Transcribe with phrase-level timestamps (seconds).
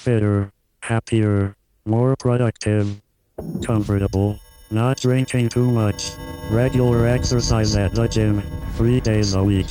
[0.00, 0.51] fitter,
[0.81, 1.55] happier,
[1.85, 3.01] more productive,
[3.63, 4.37] comfortable,
[4.69, 6.11] not drinking too much,
[6.51, 8.41] regular exercise at the gym,
[8.77, 9.67] three days a week,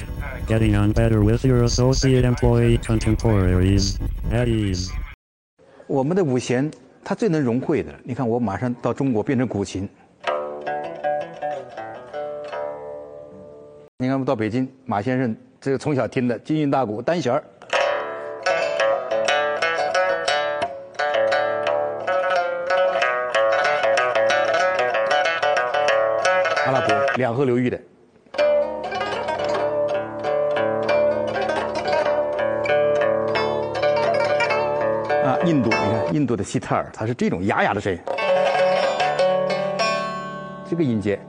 [0.47, 3.99] getting on better with your associate employee contemporaries,
[4.31, 4.91] at ease.
[5.87, 6.71] 我们的五弦
[7.03, 9.89] 它最能融汇的，你看我马上到中国变成古琴。
[13.99, 17.45] 你看我们到北京，马先生这个从小听的京韵大鼓单弦儿，
[27.21, 27.79] 两河流域的。
[35.23, 38.01] 啊，印度，你看印度的西特尔，它是这种哑哑的声音，
[40.67, 41.21] 这个音阶，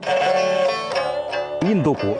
[1.60, 2.16] 印度鼓。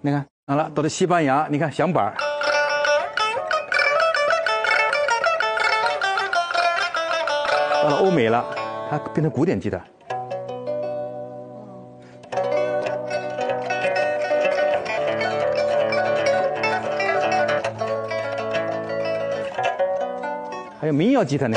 [0.00, 2.12] 你看，好了，到了西班牙，你看响板
[8.04, 8.44] 欧美了，
[8.90, 9.82] 它变成古典吉他。
[20.78, 21.56] 还有民谣吉他呢，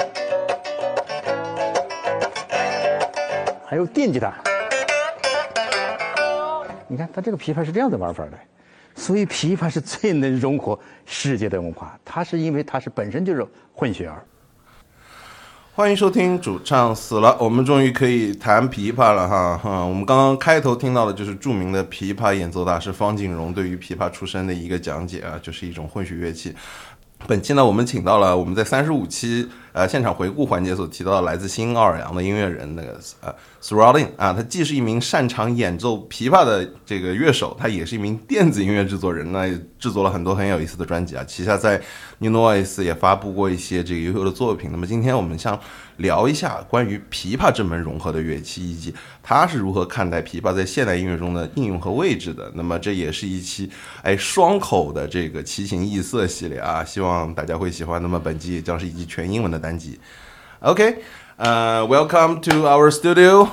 [3.65, 4.33] 还有电吉他。
[6.87, 8.31] 你看，它这个琵琶是这样的玩法的，
[8.95, 11.99] 所以琵琶是最能融合世界的文化。
[12.05, 13.45] 它是因为它是本身就是
[13.75, 14.23] 混血儿。
[15.77, 19.85] 欢迎收听主唱死了，我们终于可以弹琵琶了哈哈。
[19.85, 26.51] 我们刚刚开头听到的就是著名的琵琶演奏大师方锦荣对于琵琶出身的一个讲解啊，就是一种混血乐器。
[27.27, 41.23] 本期呢，我们请到了我们在三十五期呃现场回顾环节所提到的来自新奥尔良的音乐人那个呃 s r o l i n g 啊，他既是一名擅长演奏琵琶的这个乐手，他也是一名电子音乐制作人，那制作了很多很有意思的专辑啊。
[41.23, 41.79] 旗下在
[42.17, 44.69] New Noise 也发布过一些这个优秀的作品。
[44.71, 45.59] 那么今天我们想
[45.97, 52.51] 聊一下关于琵琶这门融合的乐器，以及他是如何看待琵琶在现代音乐中的应用和位置的。
[52.55, 53.69] 那么这也是一期
[54.01, 58.01] 哎双口的这个奇形异色系列啊，希望大家会喜欢。
[58.01, 59.59] 那么本期将是一期全英文的
[60.63, 61.03] Okay.
[61.39, 63.51] uh, welcome to our studio,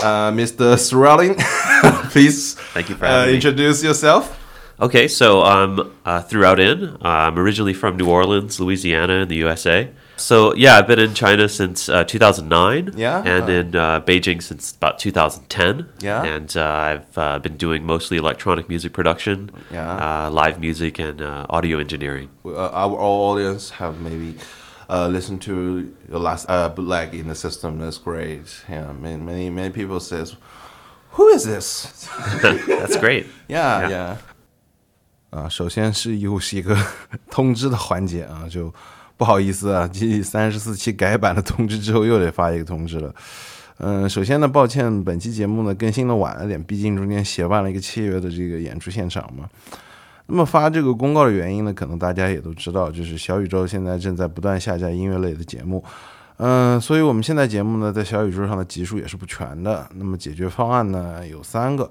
[0.00, 0.76] uh, Mr.
[0.76, 1.36] Srelling.
[2.10, 4.38] Please, thank you for uh, introduce yourself.
[4.80, 6.98] Okay, so I'm uh, thruoutin.
[7.00, 9.90] I'm originally from New Orleans, Louisiana, in the USA.
[10.16, 12.94] So yeah, I've been in China since uh, 2009.
[12.96, 15.88] Yeah, and uh, in uh, Beijing since about 2010.
[16.00, 19.50] Yeah, and uh, I've uh, been doing mostly electronic music production.
[19.70, 22.30] Yeah, live music and audio engineering.
[22.44, 24.36] our audience have maybe
[24.92, 27.78] uh, listened to your last uh, bootleg in the system.
[27.78, 28.44] That's great.
[28.68, 30.34] Yeah, many many, many people says,
[31.16, 31.86] "Who is this?"
[32.42, 33.24] That's great.
[33.48, 33.88] Yeah, Yeah.
[33.88, 34.16] yeah.
[35.30, 36.76] 啊，首先是又是一个
[37.30, 38.70] 通知的环节啊，就
[39.16, 43.14] 不好意思啊，继三十四期改版的通知之后，又得发一个通知了。
[43.78, 49.48] 嗯，首先呢，抱歉，本期节目呢更新的晚了点，毕竟中间协办了一个七月的这个演出现场嘛。
[50.26, 55.82] 那么发这个公告的原因呢，可能大家也都知道，就是小宇宙现在正在不断下架音乐类的节目，
[56.38, 59.88] 嗯，所以我们现在节目呢，在小宇宙上的集数也是不全的。
[59.94, 61.90] 那么解决方案呢有三个，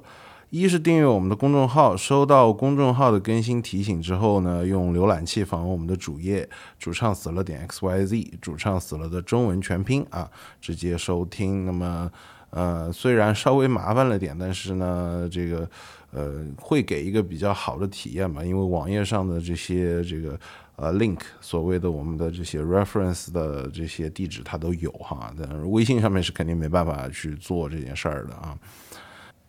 [0.49, 6.49] 一是订阅我们的公众号，收到公众号的更新提醒之后呢，用浏览器访问我们的主页，
[6.79, 11.65] 主唱死了点 x y z，主唱死了的中文全拼啊，直接收听。
[11.65, 12.09] 那么
[12.49, 15.69] 呃，虽然稍微麻烦了点，但是呢，这个
[16.11, 20.39] 呃会给一个比较好的体验吧，因为网页上的这些这个
[20.75, 28.57] 呃 link，所谓的我们的这些 reference 的这些地址它都有哈，但微信上面是肯定没办法去做这件事儿的啊。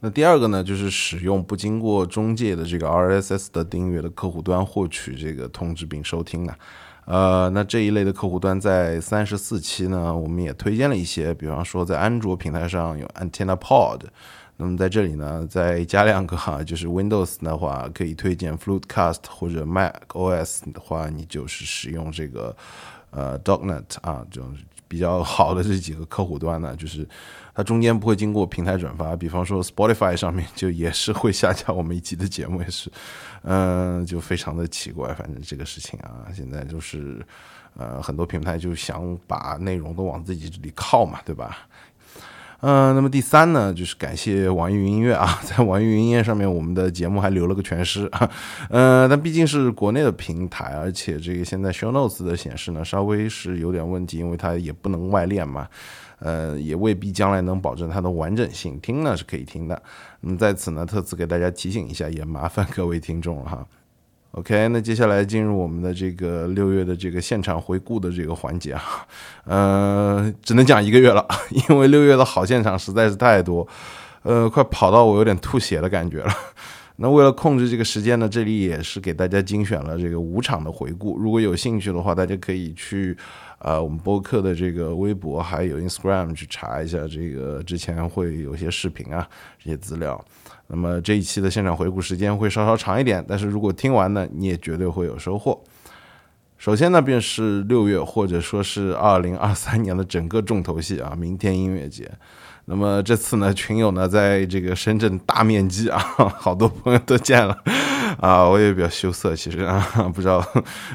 [0.00, 6.58] 那第二个呢，就是使用不经过中介的这个 RSS 的订阅的客户端获取这个通知并收听啊。
[7.04, 14.00] 呃，那这一类的客户端在三十四期呢，我们也推荐了一些，比方说在安卓平台上有 Antenna Pod，
[14.62, 22.56] 那么在这里呢，再加两个哈， 就是 Windows 的话可以推荐 Flutecast，或者 Mac OS 的话，你就是使用这个
[23.10, 27.08] 呃 Dognet 啊，这种比较好的这几个客户端呢，就是
[27.54, 32.90] 它中间不会经过平台转发，比方说 Spotify 上面就也是会下架我们一期的节目，也是，
[33.42, 37.24] 嗯、 就非常的奇怪，反正这个事情啊，现在就是
[37.76, 41.66] 呃很多平台就想把内容都往自己这里靠嘛，对吧？
[42.62, 48.30] 嗯，那么第三呢，就是感谢网易云音乐啊， 在网易云音乐上面，我们的节目还留了个全诗啊。
[48.70, 55.66] 呃，但毕竟是国内的平台，而且这个现在 Show Notes 的显示呢，稍微是有点问题，因为它也不能外链嘛，
[56.20, 58.78] 呃，也未必将来能保证它的完整性。
[58.78, 59.82] 听呢是可以听的，
[60.20, 63.66] 那么在此呢，特此给大家提醒一下，也麻烦各位听众了哈。
[64.32, 69.06] OK，那接下来进入我们的这个六月的这个现场回顾的这个环节啊，
[69.44, 71.26] 呃，只能讲一个月了，
[71.68, 73.68] 因为六月的好现场实在是太多，
[74.22, 76.32] 呃，快跑到我有点吐血的感觉了。
[76.96, 81.18] 那为了控制这个时间呢，这里也是给大家精选了这个五场的回顾。
[81.18, 83.14] 如果有兴趣的话，大家可以去
[83.58, 89.28] 呃我们播客的这个微博还有 Instagram 去查一下，这个之前会有些视频啊
[89.62, 90.22] 这些资料。
[90.74, 95.62] 那么这一期的现场回顾时间会稍稍长一点，但是如果听完呢，你也绝对会有收获。
[96.56, 102.10] 首先呢，便是六月或者说是二零二三年的整个重头戏啊，明天音乐节。
[102.64, 105.98] 那么这次呢，群友呢在这个深圳大面积啊，
[106.38, 107.54] 好多朋友都见了
[108.18, 109.84] 啊，我也比较羞涩，其实啊，
[110.14, 110.42] 不知道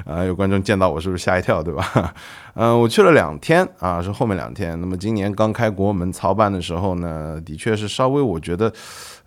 [0.05, 2.15] 啊有观众见到我是不是吓一跳，对吧？
[2.55, 4.79] 嗯， 我去了两天啊，是后面两天。
[4.79, 8.73] 那么今年刚开国门操办的时候呢，的确是稍微我觉得。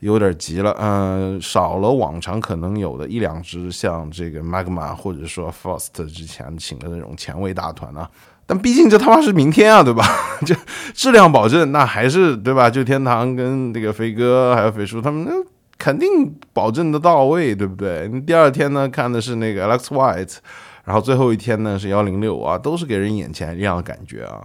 [0.00, 8.10] 有点急了，嗯，少了往常可能有的一两支像这个 Magma 或者说 First 之前请的那种前卫大团啊，
[8.46, 10.04] 但毕竟这他妈是明天啊，对吧？
[10.44, 10.54] 就
[10.94, 12.68] 质量保证，那还是对吧？
[12.68, 15.30] 就天堂跟这个飞哥还有飞叔他们，
[15.78, 18.08] 肯定保证的到位，对不对？
[18.26, 20.36] 第二天呢，看的是那个 Alex White，
[20.84, 24.40] 然后最后一天呢是幺零六啊，都是给人眼前一亮的感觉啊。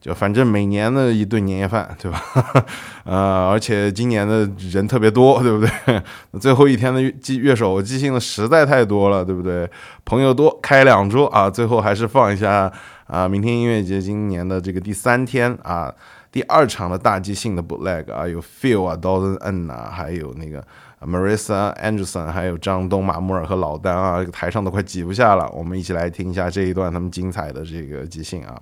[0.00, 2.22] 就反正每年的一顿年夜饭，对吧？
[3.04, 6.02] 呃，而且今年的人特别多，对不对？
[6.40, 9.68] 最后一天的记乐手即兴的实在太多了，对不对？
[10.06, 12.72] 朋友多，开两桌啊，最后还是放一下
[13.08, 13.28] 啊。
[13.28, 15.92] 明天音乐节今年的这个第三天啊，
[16.32, 20.64] 第二场的大即兴的 bootleg 啊，有 Phil 啊，Dalton N 啊，还有那个
[21.02, 25.46] Marissa Anderson，还有张东、马木尔和老丹啊，台上都快挤不下了。
[25.52, 28.58] 我们一起来听一下这一段他们精彩的这个即兴啊。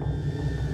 [0.00, 0.73] あっ。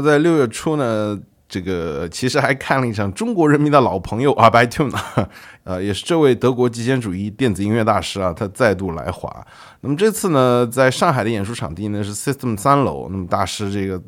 [0.00, 5.28] 在六月初呢，这个其实还看了一场中国人民的老朋友啊 b y t u n e
[5.64, 9.44] 呃，也是这位德国极简主义电子音乐大师啊，他再度来华。
[9.80, 13.08] 那么这次呢，在上海的演出场地呢是 System 三楼。
[13.10, 14.00] 那么大师这个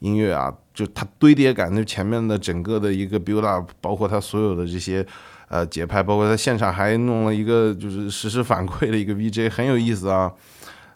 [0.00, 5.06] 音乐啊，就他堆叠感，就前面的整个的一个 build up，包括他所有的这些
[5.48, 10.32] 呃节拍，包括他现场还弄了一个就是实时反馈的一个 VJ，很有意思啊。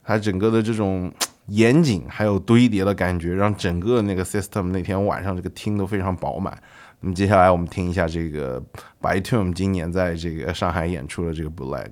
[0.03, 1.13] 他整个的这种。
[1.51, 6.57] 严谨还有堆叠的感觉，让整个那个 system 那天晚上这个听都非常饱满。
[7.01, 8.63] 那么接下来我们听一下这个
[9.01, 11.91] by TOME 今年在这个上海演出的这个 Black。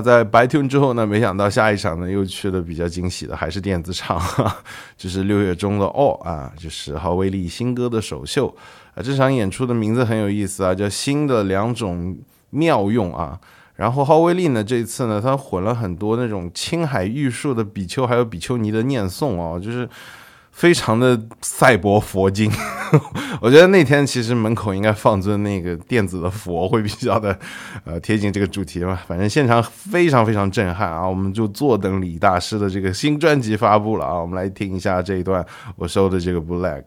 [0.00, 1.06] 在白 tune 之后呢？
[1.06, 4.20] 没想到下一场呢又去了比较惊喜的，还是电子厂，
[4.96, 8.54] 就是六月中的 All 啊，就是郝威利新歌的首秀
[8.94, 9.02] 啊。
[9.02, 12.16] 这场演出的名字很有意思啊，叫新的两种
[12.50, 13.38] 妙用啊。
[13.76, 19.88] 然后郝威利呢，这一次呢，他混了很多那种青海玉树的比丘，还有比丘尼的念诵啊，就是。
[20.60, 22.52] 非常的赛博佛经，
[23.40, 27.34] 我觉得那天其实门口应该放尊那个电子的佛，会比较的
[27.86, 29.02] 呃贴近这个主题吧。
[29.08, 35.42] 反正现场非常非常震撼啊，我们就坐等李大师的这个新专辑发布了啊，我们来听一下这一段
[35.76, 36.82] 我收的这个 Black。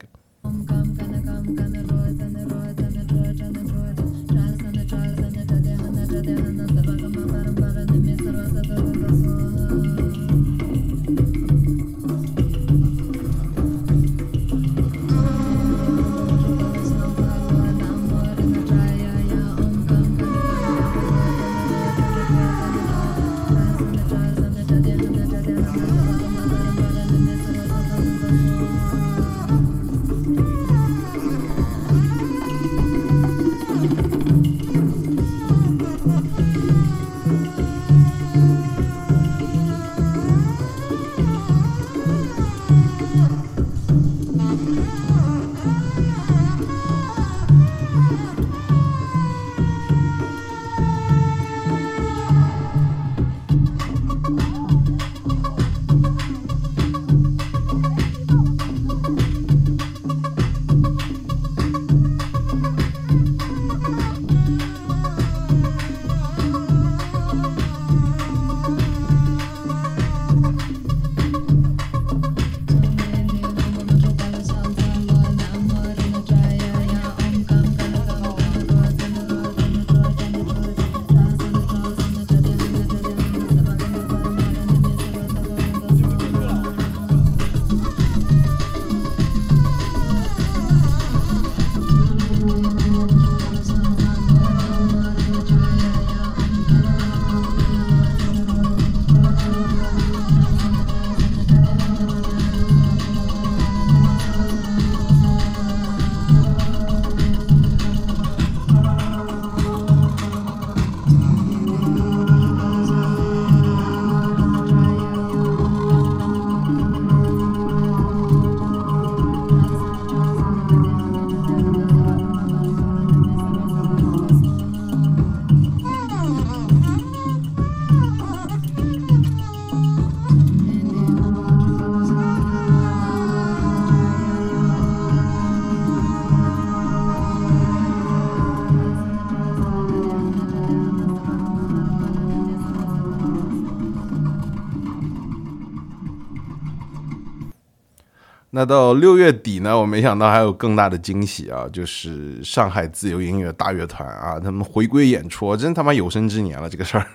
[148.66, 157.08] 到六月底呢，我没想到还有更大的惊喜啊，就是上海自由音乐大乐团啊，他们回归演出，真他妈有生之年了这个事儿。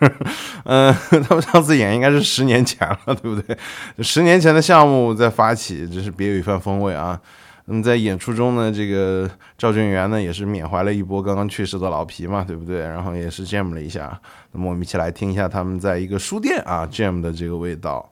[0.65, 0.95] 嗯，
[1.29, 3.57] 他们上次演应该是十年前了，对不对？
[3.99, 7.21] 十年前的项目在发起，真是别有一番风味啊。
[7.71, 12.81] 那么在演出中呢，这个赵俊元呢也是缅怀了一波刚刚去世的老皮嘛，对不对？
[12.81, 14.19] 然后也是 jam 了一下。
[14.53, 18.11] 那么我们一起来听一下他们在一个书店啊 jam 的这个味道。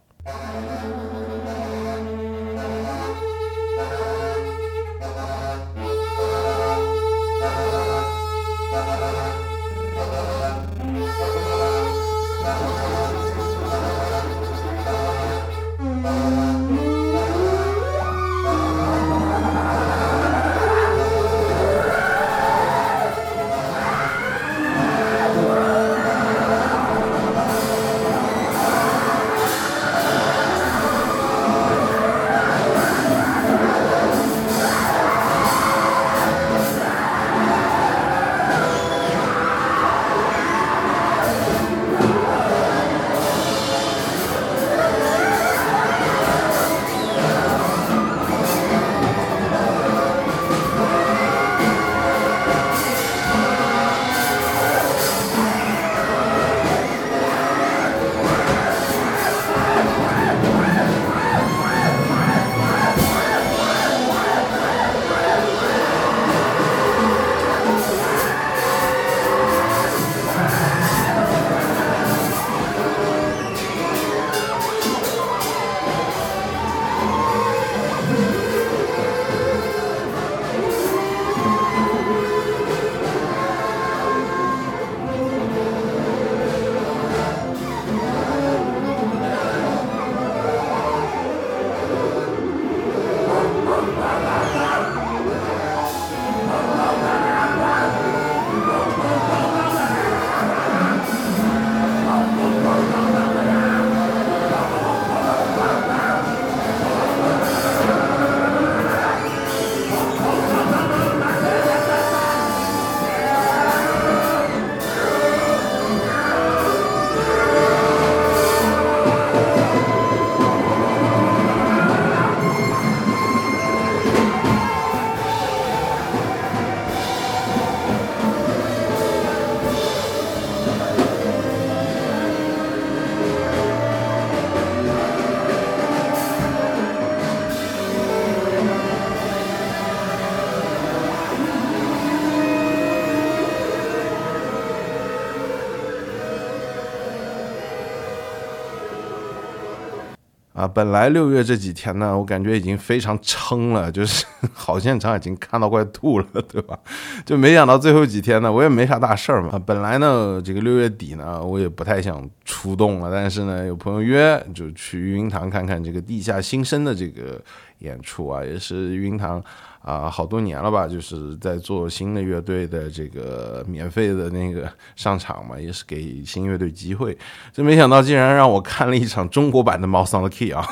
[150.76, 156.78] 本来六月这几天呢，我感觉已经非常撑了，就是好现场已经看到快吐了，对吧？
[157.24, 159.58] 就没想到最后几天呢，我也没啥大事儿嘛。
[159.64, 167.40] 本来呢，这个六月底呢，我也不太想出动了，但是呢，有朋友约，就去育婴堂看看这个地下新生的这个
[167.78, 169.42] 演出啊，也是育婴堂。
[169.86, 177.16] 啊，好多年了吧，就是在做新的乐队的这个免费的那个上场嘛，也是给新乐队机会。
[177.52, 180.66] 真没想到，竟然让我看了一场中国版的《Mouse on the Key》啊，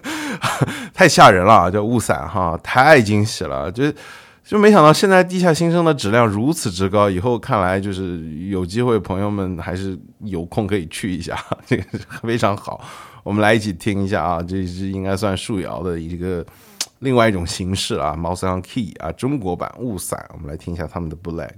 [0.94, 3.92] 太吓人了，叫雾伞哈，太惊喜了，就
[4.42, 11.84] 就没想到现在地下新生的质量如此之高，以后看来就是有机会，朋友们还是有空可以去一下， 这个
[12.22, 12.82] 非常好。
[13.22, 16.42] 我们来一起听一下啊，这是应该算树摇的一个。
[17.00, 21.54] 另外一种形式啊，Mouse on Key 啊，中国版雾伞，我们来听一下他们的 Bootleg。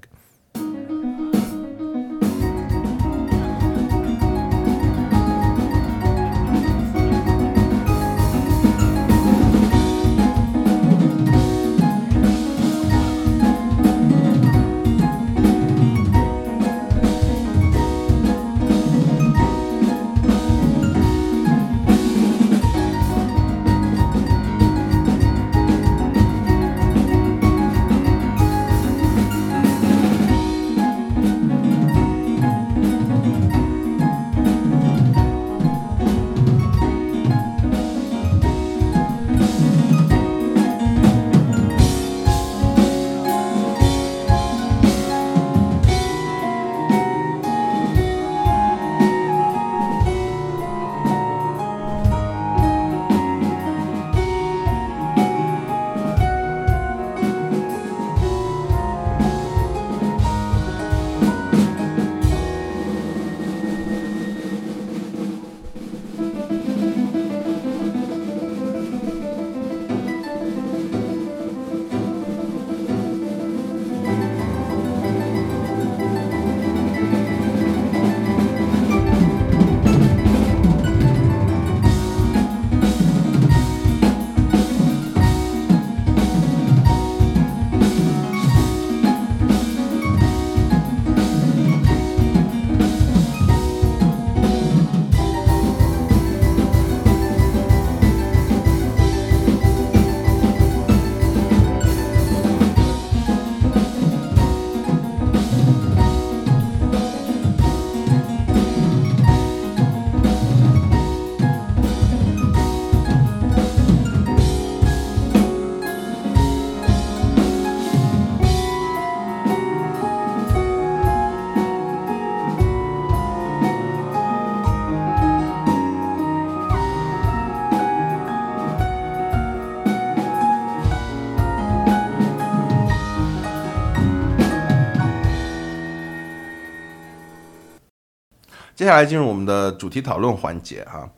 [138.81, 141.09] 接下来进入我们的主题讨论环节哈。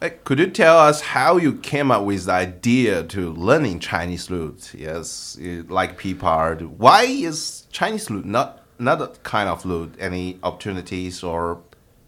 [0.00, 4.74] 哎，Could you tell us how you came up with the idea to learning Chinese flute?
[4.74, 6.56] Yes, you like pipa.
[6.78, 9.94] Why is Chinese flute not not a kind of flute?
[9.98, 11.60] Any opportunities or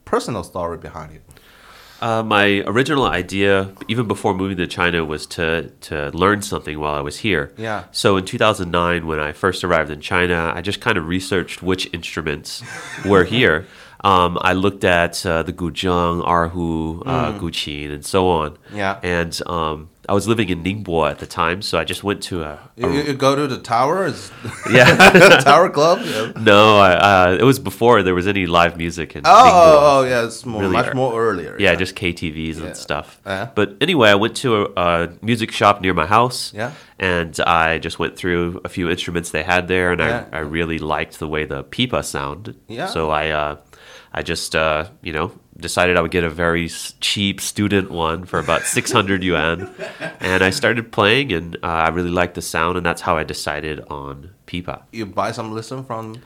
[0.05, 1.23] personal story behind it?
[2.03, 6.95] Uh, my original idea, even before moving to China, was to to learn something while
[6.95, 7.53] I was here.
[7.57, 7.85] Yeah.
[7.93, 11.89] So in 2009, when I first arrived in China, I just kind of researched which
[11.95, 12.63] instruments
[13.07, 13.65] were here.
[14.04, 18.58] Um, I looked at uh, the guzheng, erhu, uh, guqin, and so on.
[18.74, 19.00] Yeah.
[19.04, 22.42] And um, I was living in Ningbo at the time, so I just went to
[22.44, 24.32] a, You, you- you go to the tower, is
[24.72, 24.96] yeah.
[25.44, 26.00] tower club.
[26.04, 26.32] Yeah.
[26.36, 29.52] no, I, uh, it was before there was any live music in Oh, Ningbo.
[29.54, 31.56] oh, oh, yeah, it's more, Really much more earlier.
[31.60, 33.22] Yeah, just KTVs and stuff.
[33.26, 33.50] Yeah.
[33.54, 36.54] But anyway, I went to a, a music shop near my house.
[36.56, 36.72] Yeah.
[36.98, 40.26] And I just went through a few instruments they had there, and Yeah.
[40.34, 42.56] I, I really liked the way the pipa sounded.
[42.68, 42.88] Yeah.
[42.88, 43.56] So I, uh,
[44.14, 46.68] I just, uh, you know, decided I would get a very
[47.00, 49.74] cheap student one for about 600 yuan.
[50.20, 53.24] And I started playing, and uh, I really liked the sound, and that's how I
[53.24, 54.82] decided on pipa.
[54.92, 56.16] you buy some lesson from.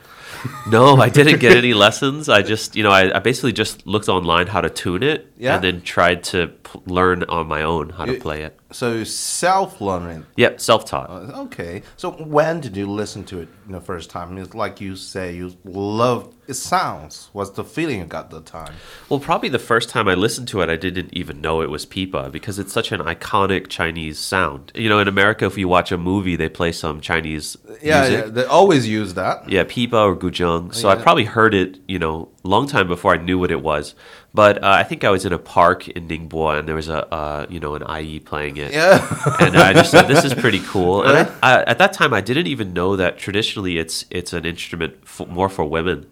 [0.68, 2.28] No, I didn't get any lessons.
[2.28, 5.54] I just, you know, I, I basically just looked online how to tune it, Yeah.
[5.54, 8.58] and then tried to p- learn on my own how to play it.
[8.72, 10.26] So self learning.
[10.36, 11.08] Yep, self-taught.
[11.08, 11.82] Uh, okay.
[11.96, 14.36] So when did you listen to it the first time?
[14.38, 17.28] It's like you say you loved it sounds.
[17.32, 18.74] What's the feeling you got the time?
[19.08, 21.84] Well, probably the first time I listened to it, I didn't even know it was
[21.86, 24.70] pipa because it's such an iconic Chinese sound.
[24.74, 28.15] You know, in America, if you watch a movie, they play some Chinese Yeah, music.
[28.16, 29.48] Yeah, they always use that.
[29.48, 30.74] Yeah, pipa or guzheng.
[30.74, 33.94] So I probably heard it, you know, long time before I knew what it was.
[34.34, 37.06] But uh, I think I was in a park in Ningbo and there was a,
[37.12, 38.72] uh, you know, an IE playing it.
[38.72, 38.98] Yeah.
[39.40, 42.20] and I just said, "This is pretty cool." And I, I, at that time, I
[42.20, 46.06] didn't even know that traditionally it's it's an instrument for, more for women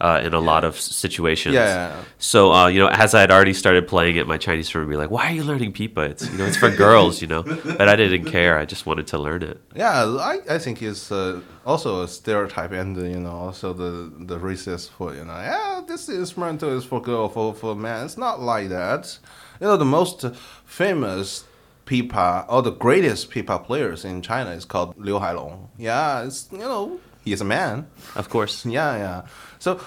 [0.00, 1.54] uh, in a lot of situations.
[1.54, 2.04] Yeah, yeah, yeah.
[2.18, 4.92] So uh, you know, as I had already started playing it, my Chinese friend would
[4.92, 6.02] be like, "Why are you learning pipa?
[6.02, 8.58] It's you know, it's for girls." You know, but I didn't care.
[8.58, 9.60] I just wanted to learn it.
[9.74, 14.12] Yeah, I, I think it's uh, also a stereotype, and uh, you know, also the
[14.18, 18.04] the racist for you know, yeah, this instrumental is for girl, for for man.
[18.04, 19.18] It's not like that.
[19.60, 20.24] You know, the most
[20.64, 21.44] famous
[21.86, 25.68] pipa or the greatest pipa players in China is called Liu Hailong.
[25.76, 27.88] Yeah, it's you know, he's a man.
[28.14, 28.64] Of course.
[28.64, 29.22] Yeah, yeah.
[29.68, 29.80] So,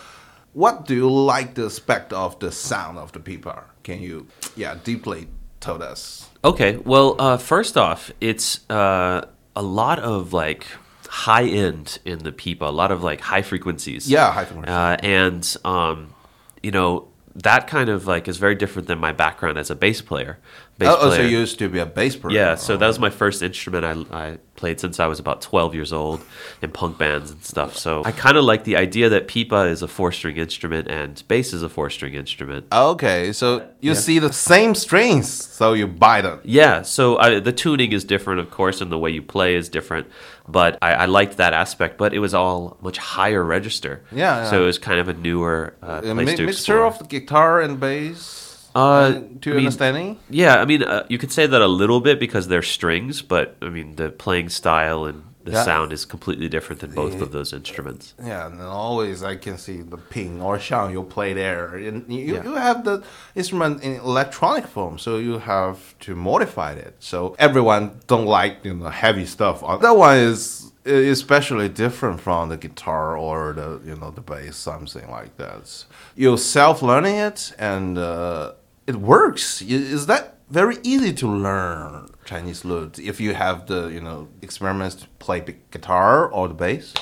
[0.54, 3.63] what do you like the aspect of the sound of the pipa?
[3.82, 5.28] Can you, yeah, deeply
[5.60, 6.30] tell us?
[6.44, 10.67] Okay, well, uh, first off, it's uh, a lot of like
[11.08, 14.08] high end in the pipa, a lot of like high frequencies.
[14.08, 14.72] Yeah, high frequency.
[14.72, 16.13] Uh, and um,
[16.62, 20.02] you know that kind of like is very different than my background as a bass
[20.02, 20.38] player.
[20.77, 22.34] Bass Oh, oh, so you used to be a bass player.
[22.36, 23.91] Yeah, so that was my first instrument I,
[24.31, 26.21] I played since I was about 12 years old
[26.62, 27.75] in punk bands and stuff.
[27.77, 31.21] So I kind of like the idea that pipa is a four string instrument and
[31.27, 32.65] bass is a four string instrument.
[32.71, 36.39] Okay, so you see the same strings, so you buy them.
[36.43, 39.69] Yeah, so I, the tuning is different, of course, and the way you play is
[39.69, 40.07] different.
[40.47, 44.03] But I, I liked that aspect, but it was all much higher register.
[44.12, 47.05] Yeah, So it was kind of a newer uh, A mi- to mixture of the
[47.05, 48.40] guitar and bass.
[48.75, 50.19] Uh, to I mean, understanding.
[50.29, 53.55] Yeah, I mean, uh, you could say that a little bit because they're strings, but
[53.62, 55.63] I mean, the playing style and the Yeah.
[55.63, 58.13] sound is completely different than both of those instruments.
[58.23, 61.75] Yeah, and then always I can see the ping or shang you play there.
[61.75, 62.43] And you, Yeah.
[62.43, 63.01] you have the
[63.36, 66.93] instrument in electronic form, so you have to modify it.
[66.99, 69.62] So everyone don't like you know heavy stuff.
[69.81, 75.10] That one is especially different from the guitar or the you know the bass, something
[75.10, 75.86] like that.
[76.15, 78.51] You're self learning it, and uh,
[78.91, 79.62] it works.
[79.62, 84.95] Is that very easy to learn Chinese lute if you have the you know experiments
[85.01, 86.93] to play the guitar or the bass?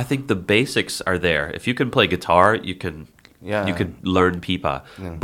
[0.00, 1.46] I think the basics are there.
[1.58, 2.96] If you can play guitar, you can
[3.52, 3.66] Yeah.
[3.68, 4.74] you can learn pipa,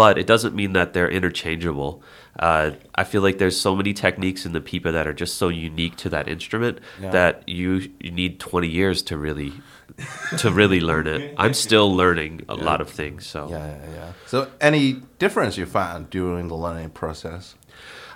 [0.02, 1.92] but it doesn't mean that they're interchangeable.
[2.48, 5.48] Uh, I feel like there's so many techniques in the pipa that are just so
[5.68, 7.10] unique to that instrument Yeah.
[7.18, 7.70] that you
[8.04, 9.52] you need 20 years to really
[10.38, 11.34] to really learn it.
[11.38, 14.12] I'm still learning a lot of things, so Yeah, yeah, yeah.
[14.26, 17.54] So, any difference you found during the learning process?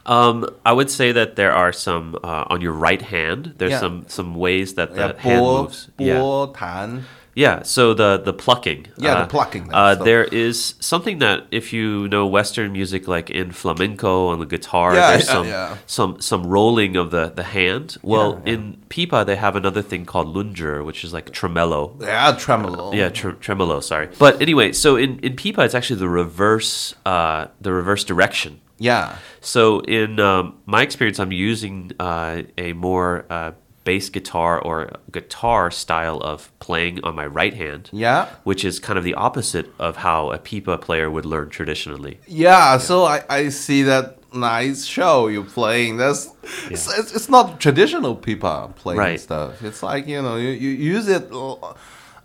[0.07, 3.55] Um, I would say that there are some uh, on your right hand.
[3.59, 3.81] There's Yeah.
[3.81, 5.89] some some ways that the Yeah, hand bo, moves.
[5.99, 6.97] Yeah, bo, tan.
[6.97, 7.03] yeah.
[7.37, 8.87] Yeah, so the the plucking.
[8.96, 13.29] Yeah, the uh, plucking, Uh, there is something that if you know Western music, like
[13.29, 15.77] in flamenco on the guitar, Yeah, there's yeah, some yeah.
[15.87, 17.99] some some rolling of the the hand.
[18.03, 21.94] Well, in pipa they have another thing called lunzhi, which is like tremolo.
[22.01, 22.94] Yeah, tremolo.
[22.94, 23.81] Yeah, tre- tremolo.
[23.81, 28.61] Sorry, but anyway, so in in pipa it's actually the reverse uh, the reverse direction.
[28.79, 29.16] Yeah.
[29.40, 33.53] So in um, my experience, I'm using uh, a more uh,
[33.87, 34.77] bass guitar or
[35.11, 37.88] guitar style of playing on my right hand.
[37.92, 38.29] Yeah.
[38.44, 42.18] Which is kind of the opposite of how a pipa player would learn traditionally.
[42.27, 45.96] Yeah, so I, I see that nice show you're playing.
[45.96, 46.29] That's
[46.75, 49.20] it's, it's, it's not traditional pipa playing Right.
[49.20, 49.62] stuff.
[49.62, 51.25] It's like you know you, you use it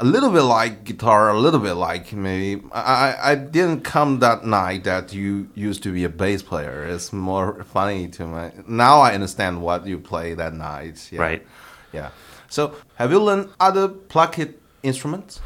[0.02, 2.62] a little bit like guitar, a little bit like maybe.
[2.74, 6.84] I I- didn't come that night that you used to be a bass player.
[6.84, 9.00] It's more funny to me now.
[9.00, 10.98] I understand what you play that night.
[11.12, 11.22] Yeah.
[11.22, 11.46] Right.
[11.94, 12.10] Yeah.
[12.50, 14.40] So have you learned other plucked
[14.84, 15.40] instruments?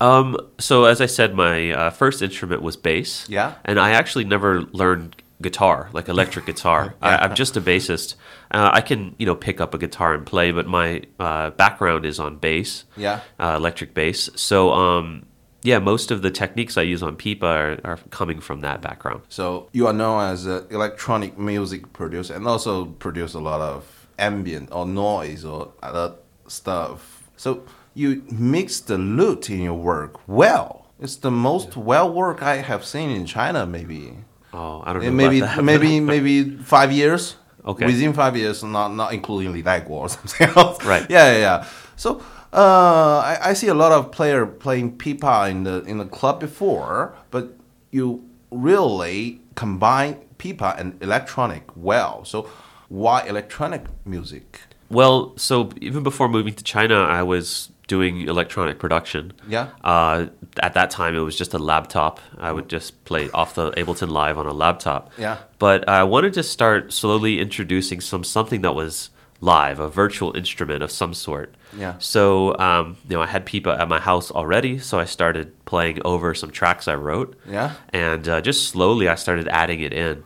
[0.00, 3.26] Um, so as I said, my uh, first instrument was bass.
[3.28, 3.54] Yeah.
[3.64, 6.94] And I actually never learned guitar, like electric guitar.
[7.00, 8.14] I, I'm just a bassist.
[8.50, 12.04] Uh, I can, you know, pick up a guitar and play, but my uh, background
[12.04, 12.84] is on bass.
[12.96, 13.20] Yeah.
[13.38, 14.30] Uh, electric bass.
[14.36, 15.26] So, um,
[15.62, 19.22] yeah, most of the techniques I use on pipa are, are coming from that background.
[19.28, 24.06] So you are known as an electronic music producer and also produce a lot of
[24.18, 26.14] ambient or noise or other
[26.46, 27.30] stuff.
[27.36, 30.86] So you mix the lute in your work well.
[31.00, 34.18] It's the most well work I have seen in China, maybe.
[34.52, 35.10] Oh, I don't know.
[35.10, 35.64] Maybe about that.
[35.64, 37.36] maybe maybe five years.
[37.64, 37.86] Okay.
[37.86, 40.84] Within five years, not not including Li Daiguo or something else.
[40.84, 41.06] Right.
[41.10, 41.66] Yeah, yeah, yeah.
[41.96, 46.06] So uh, I, I see a lot of player playing pipa in the in the
[46.06, 47.54] club before, but
[47.90, 52.24] you really combine pipa and electronic well.
[52.24, 52.48] So
[52.88, 54.60] why electronic music?
[54.90, 59.32] Well, so even before moving to China, I was doing electronic production.
[59.48, 59.70] Yeah.
[59.82, 60.26] Uh,
[60.62, 62.20] at that time, it was just a laptop.
[62.38, 65.10] I would just play off the Ableton Live on a laptop.
[65.18, 65.38] Yeah.
[65.58, 70.82] But I wanted to start slowly introducing some something that was live, a virtual instrument
[70.82, 71.54] of some sort.
[71.76, 71.94] Yeah.
[71.98, 76.00] So, um, you know, I had Pipa at my house already, so I started playing
[76.04, 77.36] over some tracks I wrote.
[77.48, 77.74] Yeah.
[77.90, 80.24] And uh, just slowly, I started adding it in.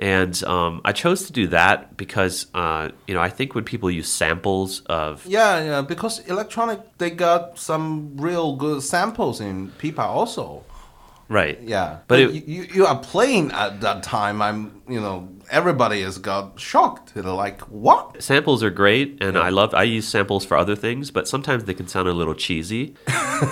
[0.00, 3.90] And um, I chose to do that because, uh, you know, I think when people
[3.90, 10.02] use samples of Yeah, yeah, because electronic they got some real good samples in pipa
[10.02, 10.64] also.
[11.28, 14.40] right, Yeah, but but it, you, you you are playing at that time.
[14.40, 17.14] I'm, you know, everybody has got shocked.
[17.14, 21.10] They're like, "What?" samples are great, and I love I use samples for other things,
[21.10, 22.94] but sometimes they can sound a little cheesy,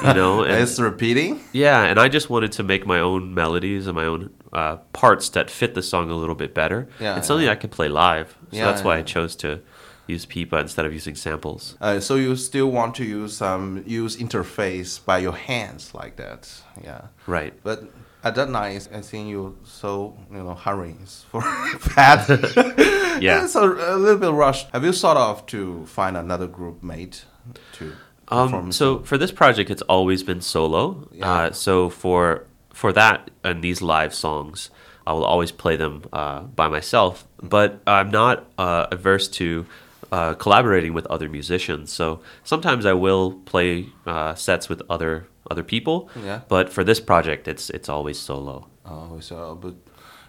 [0.04, 0.42] you know.
[0.48, 1.40] And, It's repeating.
[1.52, 5.28] yeah, and I just wanted to make my own melodies and my own uh, parts
[5.30, 6.88] that fit the song a little bit better.
[7.00, 7.52] Yeah, and something yeah.
[7.52, 8.28] I could play live.
[8.50, 9.60] So Yeah, that's why I chose to
[10.06, 11.76] use Pipa instead of using samples.
[11.80, 16.48] Uh, so you still want to use um use interface by your hands like that?
[16.82, 17.52] Yeah, Right.
[17.62, 17.84] But
[18.24, 21.40] at that night, I think you so you know hurrying for
[21.96, 22.84] that.
[23.20, 23.42] Yeah.
[23.42, 24.68] it's a, a little bit rushed.
[24.72, 27.24] Have you thought of to find another group mate
[27.72, 27.92] to?
[28.28, 31.08] Um, so for this project, it's always been solo.
[31.10, 31.28] Yeah.
[31.32, 34.70] Uh, so for for that and these live songs,
[35.04, 37.26] I will always play them uh, by myself.
[37.42, 39.66] But I'm not uh, averse to
[40.12, 41.92] uh, collaborating with other musicians.
[41.92, 46.10] So sometimes I will play uh, sets with other other people.
[46.24, 46.40] Yeah.
[46.48, 48.66] But for this project, it's it's always solo.
[48.84, 49.74] Oh, so but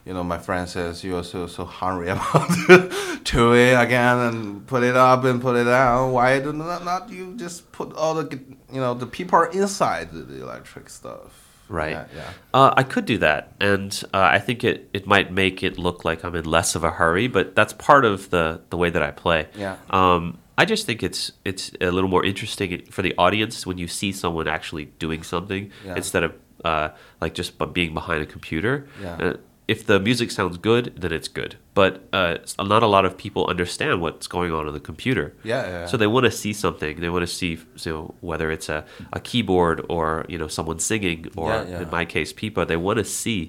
[0.06, 2.50] you know, my friend says you are so so hungry about
[3.26, 6.12] to it again and put it up and put it down.
[6.12, 8.40] Why do not, not you just put all the
[8.72, 11.46] you know the people are inside the, the electric stuff?
[11.70, 11.92] Right.
[11.92, 12.06] Yeah.
[12.16, 12.32] yeah.
[12.54, 16.04] Uh, I could do that, and uh, I think it, it might make it look
[16.04, 19.04] like I'm in less of a hurry, but that's part of the, the way that
[19.04, 19.48] I play.
[19.56, 19.78] Yeah.
[19.92, 23.88] Um, I just think it's it's a little more interesting for the audience when you
[23.88, 25.96] see someone actually doing something Yeah.
[25.96, 26.32] instead of
[26.66, 26.90] uh,
[27.22, 28.74] like just being behind a computer.
[29.02, 29.16] Yeah.
[29.26, 29.34] Uh,
[29.74, 31.52] if the music sounds good, then it's good.
[31.76, 32.38] But uh,
[32.74, 35.26] not a lot of people understand what's going on on the computer.
[35.44, 35.86] Yeah, yeah, yeah.
[35.86, 37.00] So they want to see something.
[37.00, 37.52] They want to see,
[37.86, 41.90] you know, whether it's a, a keyboard or you know someone singing, or Yeah, in
[41.90, 42.66] my case, Pipa.
[42.68, 43.40] They want to see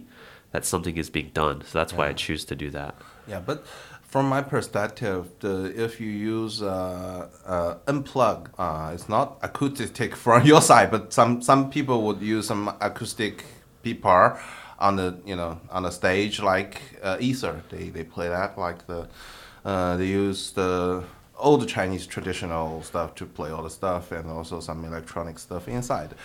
[0.53, 1.57] that something is being done.
[1.65, 2.95] So that's why I choose to do that.
[3.27, 3.65] Yeah, but
[4.11, 10.45] from my perspective, the, if you use uh, uh, unplug, uh, it's not acoustic from
[10.53, 13.45] your side, but some some people would use some acoustic
[13.85, 14.37] people
[14.81, 17.63] on the you know on the stage like uh, ether.
[17.71, 19.09] They they play that like the
[19.65, 21.05] uh, they use the
[21.39, 26.17] old Chinese traditional stuff to play all the stuff and also some electronic stuff inside.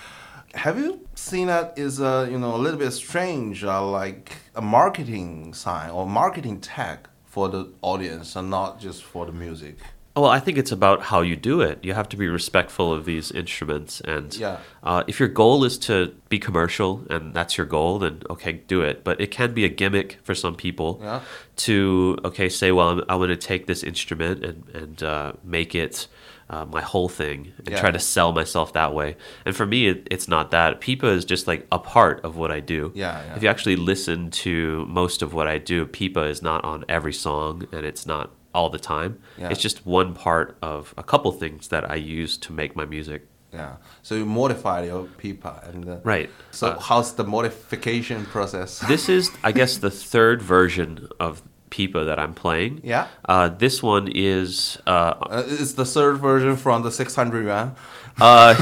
[0.56, 4.62] Have you seen that is uh, you know a little bit strange, uh, like a
[4.62, 9.76] marketing sign or marketing tag for the audience and not just for the music?
[10.16, 11.80] Well, I think it's about how you do it.
[11.84, 14.60] You have to be respectful of these instruments, and Yeah.
[14.82, 15.96] uh, if your goal is to
[16.30, 19.04] be commercial and that's your goal, then okay, do it.
[19.04, 21.20] But it can be a gimmick for some people Yeah.
[21.68, 21.78] to
[22.24, 26.08] okay say, well, I'm, I'm going to take this instrument and and uh, make it.
[26.48, 27.80] Uh, my whole thing and Yeah.
[27.80, 29.18] try to sell myself that way.
[29.46, 30.80] And for me, it, it's not that.
[30.80, 32.92] Pipa is just like a part of what I do.
[32.94, 33.36] Yeah, yeah.
[33.36, 37.14] If you actually listen to most of what I do, Pipa is not on every
[37.14, 39.18] song and it's not all the time.
[39.40, 39.50] Yeah.
[39.50, 43.28] It's just one part of a couple things that I use to make my music.
[43.52, 43.78] Yeah.
[44.04, 46.30] So you modify your pipa and uh, Right.
[46.52, 48.80] So Uh, how's the modification process?
[48.88, 52.82] This is, I guess, the third version of pipa that I'm playing.
[52.84, 53.08] Yeah.
[53.26, 57.76] Uh, this one is uh, Uh, it's the third version from the 600 yuan.
[58.22, 58.56] Uh,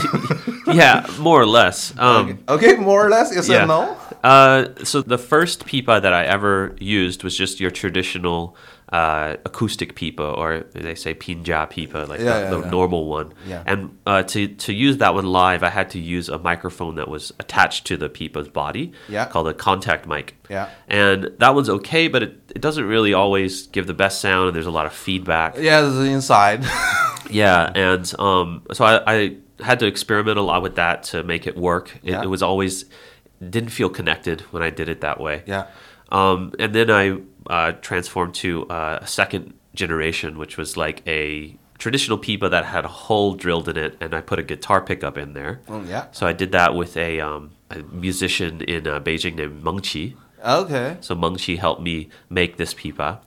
[0.68, 1.94] yeah, more or less.
[1.98, 3.34] Um, Okay, more or less.
[3.36, 3.66] Yes yeah.
[3.66, 3.98] no?
[4.24, 8.56] Uh, so the first pipa that I ever used was just your traditional
[8.94, 12.70] uh, acoustic pipa, or they say pinja pipa, like Yeah, the, yeah, the yeah.
[12.70, 13.34] normal one.
[13.48, 13.64] Yeah.
[13.66, 17.08] And uh, to to use that one live, I had to use a microphone that
[17.08, 19.26] was attached to the pipa's body, Yeah.
[19.26, 20.36] called a contact mic.
[20.50, 20.70] Yeah.
[20.88, 24.56] And that one's okay, but it, it doesn't really always give the best sound, and
[24.56, 25.58] there's a lot of feedback.
[25.58, 26.64] Yeah, the inside.
[27.30, 31.48] Yeah, and um, so I, I had to experiment a lot with that to make
[31.48, 31.96] it work.
[32.04, 32.22] It, Yeah.
[32.22, 32.86] it was always
[33.40, 35.42] didn't feel connected when I did it that way.
[35.48, 35.66] Yeah.
[36.14, 41.58] Um, and then I uh, transformed to uh, a second generation, which was like a
[41.80, 45.18] traditional pipa that had a hole drilled in it, and I put a guitar pickup
[45.18, 45.60] in there.
[45.68, 46.06] Mm, yeah.
[46.12, 50.16] So I did that with a, um, a musician in uh, Beijing named Meng Qi.
[50.46, 50.98] Okay.
[51.02, 53.20] So Meng Qi helped me make this pipa.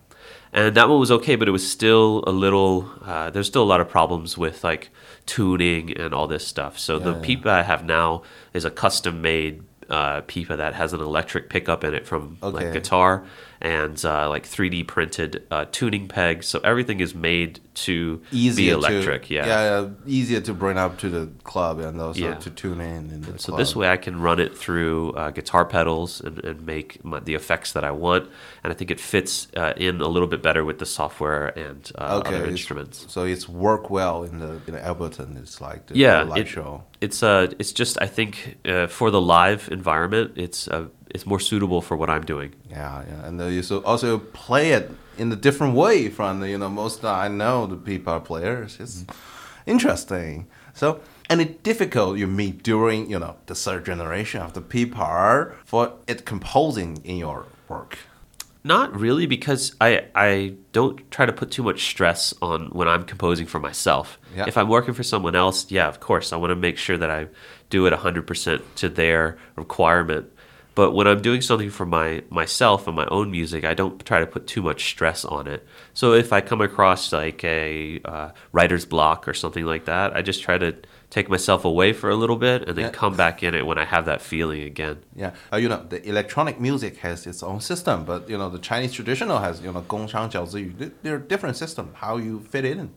[0.52, 3.70] And that one was okay, but it was still a little, uh, there's still a
[3.72, 4.88] lot of problems with like
[5.26, 6.78] tuning and all this stuff.
[6.78, 7.20] So the yeah.
[7.20, 8.22] pipa I have now
[8.54, 12.64] is a custom made uh, pipa that has an electric pickup in it from Okay.
[12.64, 13.24] like guitar
[13.60, 16.46] and uh, like 3D printed uh, tuning pegs.
[16.46, 19.26] So everything is made to Easier be electric.
[19.26, 19.46] To, yeah.
[19.46, 19.88] yeah.
[20.06, 22.34] Easier to bring up to the club and also Yeah.
[22.34, 23.10] to tune in.
[23.10, 23.58] in the So club.
[23.58, 27.34] this way I can run it through uh, guitar pedals and, and make my, the
[27.34, 28.30] effects that I want,
[28.64, 31.90] and I think it fits uh, in a little bit better with the software and
[31.98, 32.28] uh, Okay.
[32.28, 33.06] other it's- instruments.
[33.08, 35.36] So it's work well in the in Ableton.
[35.38, 36.84] It's like the, Yeah, the live it- show.
[37.00, 41.40] It's uh, it's just I think uh, for the live environment, it's uh, it's more
[41.40, 42.54] suitable for what I'm doing.
[42.70, 46.58] Yeah, yeah, and you so also play it in a different way from the, you
[46.58, 48.78] know most I know the people players.
[48.78, 49.70] It's mm-hmm.
[49.74, 50.46] interesting.
[50.74, 51.00] So
[51.30, 56.26] any difficult you meet during you know the third generation of the people for it
[56.26, 57.98] composing in your work.
[58.62, 63.04] Not really, because I I don't try to put too much stress on when I'm
[63.04, 64.18] composing for myself.
[64.36, 64.46] Yeah.
[64.48, 67.10] If I'm working for someone else, yeah, of course, I want to make sure that
[67.10, 67.28] I
[67.70, 70.32] do it 100% to their requirement.
[70.76, 74.20] But when I'm doing something for my myself and my own music, I don't try
[74.20, 75.66] to put too much stress on it.
[75.94, 80.20] So if I come across like a uh, writer's block or something like that, I
[80.22, 80.70] just try to
[81.08, 82.90] take myself away for a little bit and then Yeah.
[83.02, 84.96] come back in it when I have that feeling again.
[85.22, 88.58] Yeah, uh, you know the electronic music has its own system, but you know the
[88.70, 90.72] Chinese traditional has you know gong shang jiao zi yu.
[90.78, 91.86] They- They're different system.
[92.04, 92.90] How you fit in?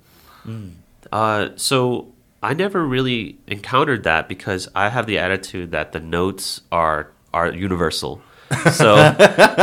[1.11, 2.11] Uh, so
[2.43, 7.51] I never really encountered that because I have the attitude that the notes are are
[7.51, 8.21] universal.
[8.71, 8.95] So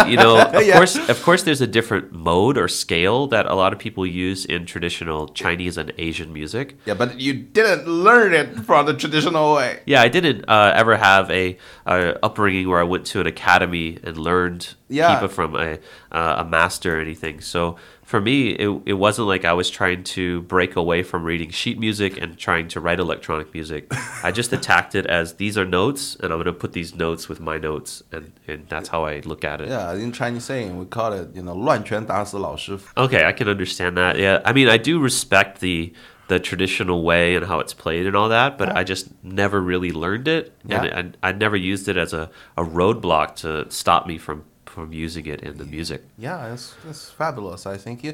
[0.06, 0.76] you know, of Yeah.
[0.76, 4.44] course, of course, there's a different mode or scale that a lot of people use
[4.44, 6.76] in traditional Chinese and Asian music.
[6.86, 9.80] Yeah, but you didn't learn it from the traditional way.
[9.86, 13.98] Yeah, I didn't uh, ever have a, a upbringing where I went to an academy
[14.04, 15.18] and learned Yeah.
[15.18, 15.78] pipa from a
[16.12, 17.40] uh, a master or anything.
[17.40, 21.49] So for me, it it wasn't like I was trying to break away from reading
[21.49, 23.87] sheet music and trying to write electronic music.
[24.23, 27.29] I just attacked it as these are notes, and I'm going to put these notes
[27.29, 29.69] with my notes, and, and that's how I look at it.
[29.69, 32.87] Yeah, in Chinese saying we call it you know 乱拳打死老师傅.
[32.97, 34.17] Okay, I can understand that.
[34.17, 35.93] Yeah, I mean, I do respect the
[36.27, 39.91] the traditional way and how it's played and all that, but I just never really
[39.91, 40.83] learned it, Yeah.
[40.83, 44.43] and I, I never used it as a, a roadblock to stop me from
[44.76, 46.02] from using it in the music.
[46.18, 47.64] Yeah, it's, it's fabulous.
[47.64, 48.12] I think you,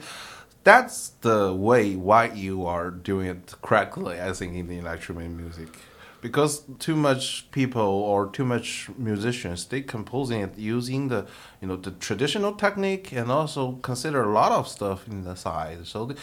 [0.63, 4.21] that's the way why you are doing it correctly.
[4.21, 5.71] I think in the electronic music,
[6.21, 11.27] because too much people or too much musicians they composing it using the
[11.61, 15.85] you know the traditional technique and also consider a lot of stuff in the side.
[15.85, 16.17] So, the,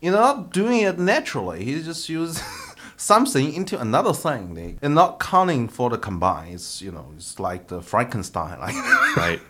[0.00, 1.64] you know, not doing it naturally.
[1.64, 2.40] He just use
[2.96, 4.54] something into another thing.
[4.54, 6.52] They, and not counting for the combine.
[6.52, 8.58] It's you know, it's like the Frankenstein.
[8.60, 8.74] Like
[9.16, 9.40] Right.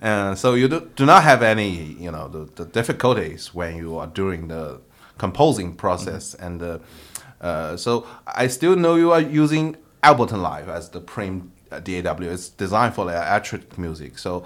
[0.00, 3.96] and so you do, do not have any, you know, the, the difficulties when you
[3.98, 4.80] are doing the
[5.18, 6.34] composing process.
[6.34, 6.78] And uh,
[7.40, 12.22] uh, so I still know you are using Ableton Live as the prim uh, DAW.
[12.22, 14.18] It's designed for the electric music.
[14.18, 14.44] So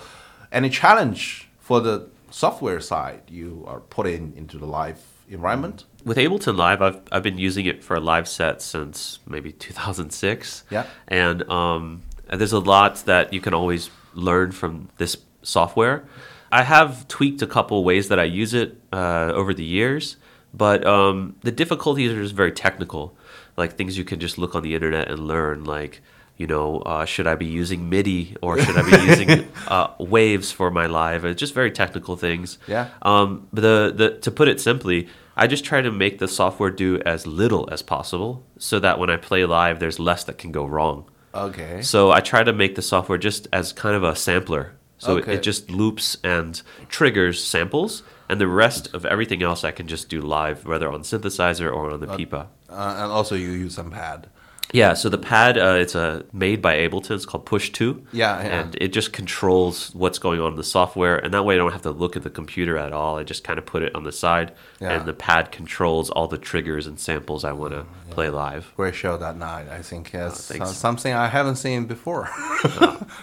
[0.53, 5.85] any challenge for the software side you are putting into the live environment?
[6.05, 10.65] With Ableton Live, I've I've been using it for a live set since maybe 2006.
[10.71, 10.87] Yeah.
[11.09, 12.03] and um,
[12.33, 16.05] there's a lot that you can always learn from this software.
[16.53, 20.17] I have tweaked a couple ways that I use it uh, over the years,
[20.53, 23.17] but um, the difficulties are just very technical,
[23.57, 26.01] like things you can just look on the internet and learn, like
[26.37, 30.51] you know, uh, should I be using MIDI or should I be using uh, waves
[30.51, 31.25] for my live?
[31.25, 32.59] It's just very technical things.
[32.67, 32.89] Yeah.
[33.03, 36.71] Um, but the, the to put it simply, I just try to make the software
[36.71, 40.53] do as little as possible, so that when I play live, there's less that can
[40.53, 41.05] go wrong.
[41.35, 41.83] Okay.
[41.83, 44.75] So I try to make the software just as kind of a sampler.
[44.99, 45.33] So Okay.
[45.33, 49.89] it, it just loops and triggers samples, and the rest of everything else I can
[49.89, 52.47] just do live, whether on synthesizer or on the Pipa.
[52.71, 54.29] Uh, and also you use some pad.
[54.75, 57.13] Yeah, so the pad uh, it's uh, made by Ableton.
[57.13, 58.05] It's called Push Two.
[58.13, 58.61] Yeah, yeah.
[58.61, 61.71] and it just controls what's going on in the software, and that way I don't
[61.71, 63.17] have to look at the computer at all.
[63.17, 64.95] I just kind of put it on the side, Yeah.
[64.95, 68.73] and the pad controls all the triggers and samples I want to play live.
[68.77, 69.69] Great show that night.
[69.69, 70.69] I think it's thanks.
[70.71, 72.29] uh, something I haven't seen before.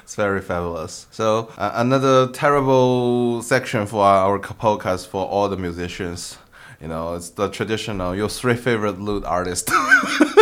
[0.03, 1.07] it's very fabulous.
[1.11, 6.37] So uh, another terrible section for our podcast for all the musicians.
[6.81, 9.69] You know, it's the traditional your three favorite lute artists.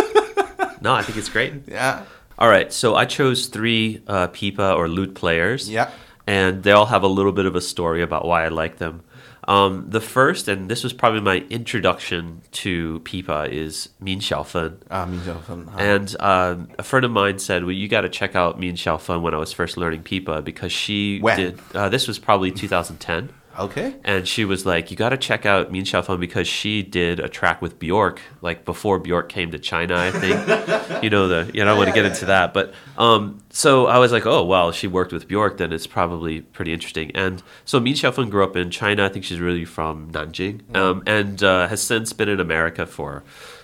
[0.80, 1.52] No, I think it's great.
[1.68, 2.04] yeah.
[2.38, 5.68] All right, so I chose three uh, pipa or lute players.
[5.68, 5.90] Yeah.
[6.26, 9.02] And they all have a little bit of a story about why I like them.
[9.48, 14.76] Um, the first, and this was probably my introduction to pipa, is Min Xiaofen.
[14.90, 15.68] Ah, Min Xiaofen.
[15.72, 15.76] Ah.
[15.78, 19.22] And um, a friend of mine said, "Well, you got to check out Min Xiaofen
[19.22, 21.36] when I was first learning pipa because she When?
[21.36, 21.58] did.
[21.74, 23.94] Uh, this was probably 2010." Okay.
[24.04, 27.28] And she was like, "You got to check out Min Xiaofen because she did a
[27.28, 31.02] track with Bjork, like before Bjork came to China, I think.
[31.02, 31.50] you know the.
[31.52, 34.24] You know, I don't want to get into that, but um, so I was like,
[34.24, 37.10] oh well, she worked with Bjork, then it's probably pretty interesting.
[37.14, 39.04] And so Min Xiaofen grew up in China.
[39.04, 43.22] I think she's really from Nanjing, um, and uh, has since been in America for.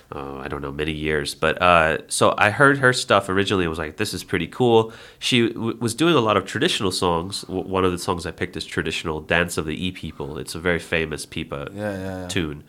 [0.09, 1.35] Uh, I don't know, many years.
[1.35, 4.93] But uh, so I heard her stuff originally and was like, this is pretty cool.
[5.19, 7.41] She w- was doing a lot of traditional songs.
[7.41, 10.37] W- one of the songs I picked is traditional Dance of the E People.
[10.37, 12.27] It's a very famous Pipa Yeah, yeah, yeah.
[12.29, 12.63] tune.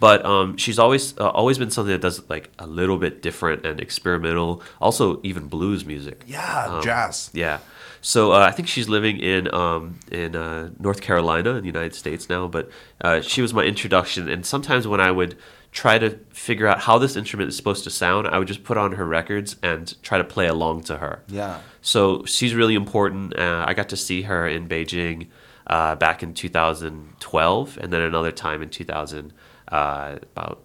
[0.00, 3.64] But um, she's always uh, always been something that does like a little bit different
[3.64, 4.62] and experimental.
[4.78, 6.24] Also, even blues music.
[6.26, 7.30] Yeah, Um, jazz.
[7.32, 7.60] Yeah.
[8.02, 11.94] So uh, I think she's living in um, in uh, North Carolina in the United
[11.94, 12.48] States now.
[12.48, 12.68] But
[13.00, 15.36] uh, she was my introduction, and sometimes when I would
[15.72, 18.76] try to figure out how this instrument is supposed to sound, I would just put
[18.76, 21.22] on her records and try to play along to her.
[21.28, 21.60] Yeah.
[21.80, 23.36] So she's really important.
[23.38, 25.28] Uh, I got to see her in Beijing
[25.66, 29.32] uh, back in 2012, and then another time in 2000,
[29.68, 30.62] uh, about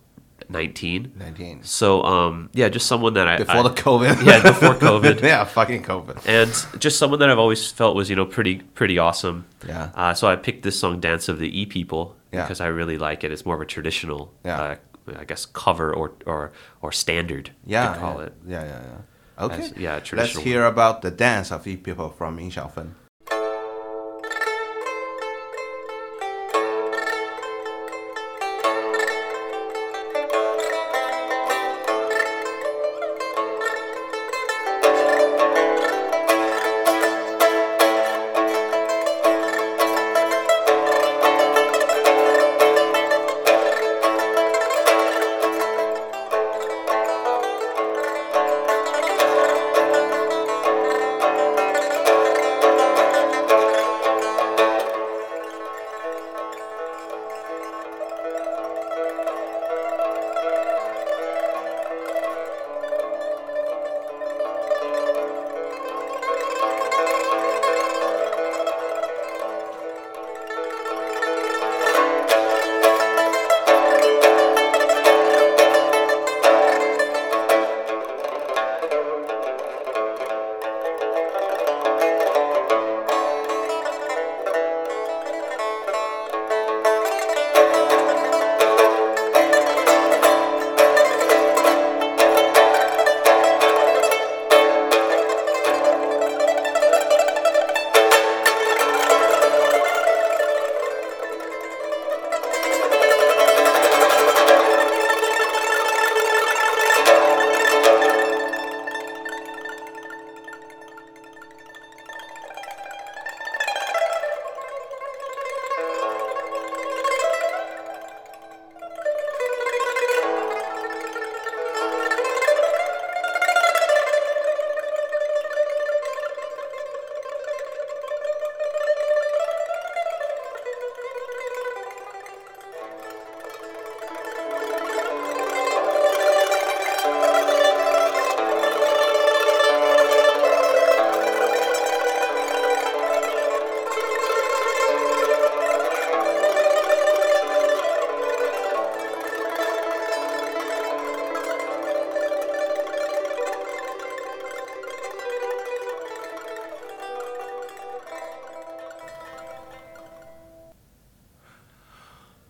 [0.49, 1.13] 19.
[1.17, 1.63] 19.
[1.63, 4.25] So um, yeah, just someone that I Before I- the COVID.
[4.25, 6.27] Yeah, before COVID yeah, fucking COVID.
[6.27, 9.45] and just someone that I've always felt was you know pretty pretty awesome.
[9.67, 9.89] Yeah.
[9.95, 12.43] Uh, so I picked this song "Dance of the E People" Yeah.
[12.43, 13.31] because I really like it.
[13.31, 14.61] It's more of a traditional, Yeah.
[14.61, 14.75] uh,
[15.15, 16.51] I guess, cover or or
[16.81, 17.51] or standard.
[17.65, 17.93] Yeah.
[17.93, 18.25] to call yeah.
[18.25, 18.33] it.
[18.47, 19.45] Yeah, yeah, yeah.
[19.45, 19.63] Okay.
[19.63, 22.91] As- yeah, Let's hear about the dance of E people from Min Xiaofen.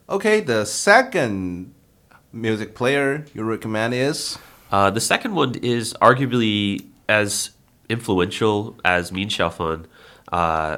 [0.09, 1.73] Okay, the second
[2.31, 4.37] music player you recommend is
[4.71, 7.51] Uh, the second one is arguably as
[7.89, 9.85] influential as Min Xiaofen.
[10.31, 10.77] Uh,